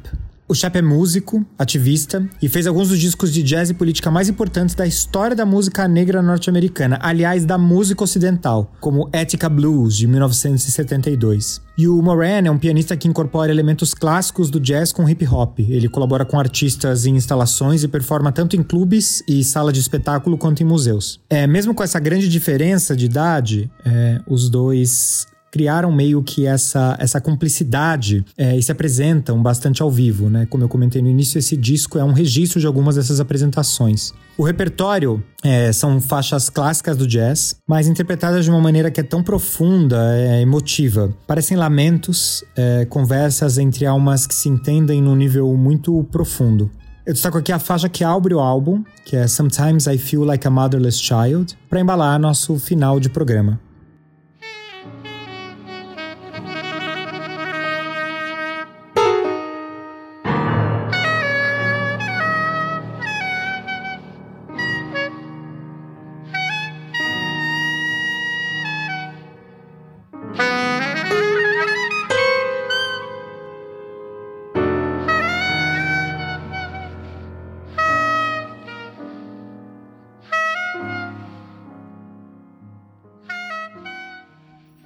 O 0.49 0.55
Chap 0.55 0.77
é 0.77 0.81
músico, 0.81 1.45
ativista 1.59 2.25
e 2.41 2.47
fez 2.47 2.65
alguns 2.65 2.87
dos 2.87 2.99
discos 2.99 3.33
de 3.33 3.43
jazz 3.43 3.69
e 3.69 3.73
política 3.73 4.09
mais 4.09 4.29
importantes 4.29 4.75
da 4.75 4.87
história 4.87 5.35
da 5.35 5.45
música 5.45 5.85
negra 5.89 6.21
norte-americana, 6.21 6.97
aliás, 7.01 7.43
da 7.43 7.57
música 7.57 8.05
ocidental, 8.05 8.71
como 8.79 9.09
Ética 9.11 9.49
Blues, 9.49 9.97
de 9.97 10.07
1972. 10.07 11.61
E 11.77 11.85
o 11.85 12.01
Moran 12.01 12.43
é 12.45 12.49
um 12.49 12.57
pianista 12.57 12.95
que 12.95 13.09
incorpora 13.09 13.51
elementos 13.51 13.93
clássicos 13.93 14.49
do 14.49 14.57
jazz 14.57 14.93
com 14.93 15.07
hip 15.09 15.27
hop. 15.27 15.59
Ele 15.59 15.89
colabora 15.89 16.23
com 16.23 16.39
artistas 16.39 17.05
em 17.05 17.17
instalações 17.17 17.83
e 17.83 17.87
performa 17.89 18.31
tanto 18.31 18.55
em 18.55 18.63
clubes 18.63 19.21
e 19.27 19.43
sala 19.43 19.73
de 19.73 19.81
espetáculo 19.81 20.37
quanto 20.37 20.63
em 20.63 20.65
museus. 20.65 21.19
É, 21.29 21.45
mesmo 21.45 21.75
com 21.75 21.83
essa 21.83 21.99
grande 21.99 22.29
diferença 22.29 22.95
de 22.95 23.05
idade, 23.05 23.69
é, 23.85 24.21
os 24.25 24.49
dois 24.49 25.27
criaram 25.57 25.91
meio 25.91 26.21
que 26.21 26.45
essa, 26.45 26.95
essa 26.99 27.19
cumplicidade 27.19 28.23
é, 28.37 28.55
e 28.55 28.61
se 28.61 28.71
apresentam 28.71 29.41
bastante 29.41 29.81
ao 29.81 29.89
vivo, 29.89 30.29
né? 30.29 30.45
Como 30.45 30.63
eu 30.63 30.69
comentei 30.69 31.01
no 31.01 31.09
início, 31.09 31.39
esse 31.39 31.57
disco 31.57 31.97
é 31.97 32.03
um 32.03 32.13
registro 32.13 32.59
de 32.59 32.67
algumas 32.67 32.95
dessas 32.95 33.19
apresentações. 33.19 34.13
O 34.37 34.43
repertório 34.43 35.23
é, 35.43 35.73
são 35.73 35.99
faixas 35.99 36.47
clássicas 36.47 36.95
do 36.95 37.07
jazz, 37.07 37.55
mas 37.67 37.87
interpretadas 37.87 38.45
de 38.45 38.51
uma 38.51 38.61
maneira 38.61 38.91
que 38.91 38.99
é 38.99 39.03
tão 39.03 39.23
profunda, 39.23 39.97
é, 40.15 40.43
emotiva. 40.43 41.11
Parecem 41.25 41.57
lamentos, 41.57 42.43
é, 42.55 42.85
conversas 42.85 43.57
entre 43.57 43.87
almas 43.87 44.27
que 44.27 44.35
se 44.35 44.47
entendem 44.47 45.01
num 45.01 45.15
nível 45.15 45.51
muito 45.57 46.03
profundo. 46.11 46.69
Eu 47.03 47.13
destaco 47.13 47.39
aqui 47.39 47.51
a 47.51 47.57
faixa 47.57 47.89
que 47.89 48.03
abre 48.03 48.35
o 48.35 48.39
álbum, 48.39 48.83
que 49.05 49.15
é 49.15 49.25
Sometimes 49.27 49.87
I 49.87 49.97
Feel 49.97 50.23
Like 50.23 50.45
a 50.45 50.51
Motherless 50.51 50.99
Child, 50.99 51.57
para 51.67 51.79
embalar 51.79 52.19
nosso 52.19 52.59
final 52.59 52.99
de 52.99 53.09
programa. 53.09 53.59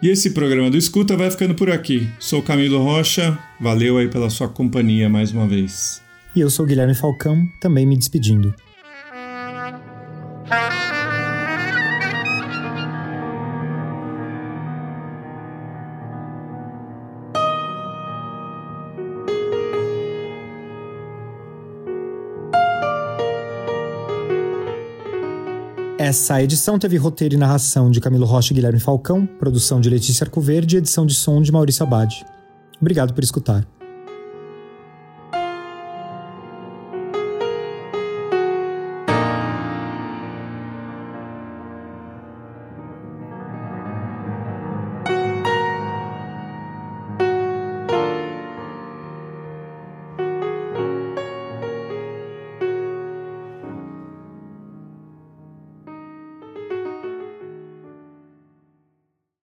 E 0.02 0.10
esse 0.10 0.32
programa 0.32 0.72
do 0.72 0.78
Escuta 0.78 1.16
vai 1.16 1.30
ficando 1.30 1.54
por 1.54 1.70
aqui. 1.70 2.10
Sou 2.20 2.42
Camilo 2.42 2.82
Rocha, 2.82 3.38
valeu 3.60 4.00
aí 4.00 4.08
pela 4.08 4.32
sua 4.32 4.50
companhia 4.50 5.08
mais 5.08 5.32
uma 5.32 5.48
vez. 5.48 6.02
E 6.36 6.40
eu 6.40 6.50
sou 6.50 6.66
Guilherme 6.66 6.96
Falcão, 6.96 7.48
também 7.60 7.86
me 7.86 7.96
despedindo. 7.96 8.52
Essa 26.12 26.44
edição 26.44 26.78
teve 26.78 26.98
roteiro 26.98 27.36
e 27.36 27.38
narração 27.38 27.90
de 27.90 28.02
Camilo 28.02 28.26
Rocha 28.26 28.52
e 28.52 28.56
Guilherme 28.56 28.82
Falcão, 28.82 29.26
produção 29.26 29.80
de 29.80 29.90
Letícia 29.90 30.26
Arcoverde 30.26 30.76
e 30.76 30.80
edição 30.80 31.06
de 31.06 31.16
som 31.16 31.42
de 31.42 31.54
Maurício 31.54 31.84
Abad. 31.84 32.26
Obrigado 32.82 33.14
por 33.14 33.24
escutar. 33.24 33.66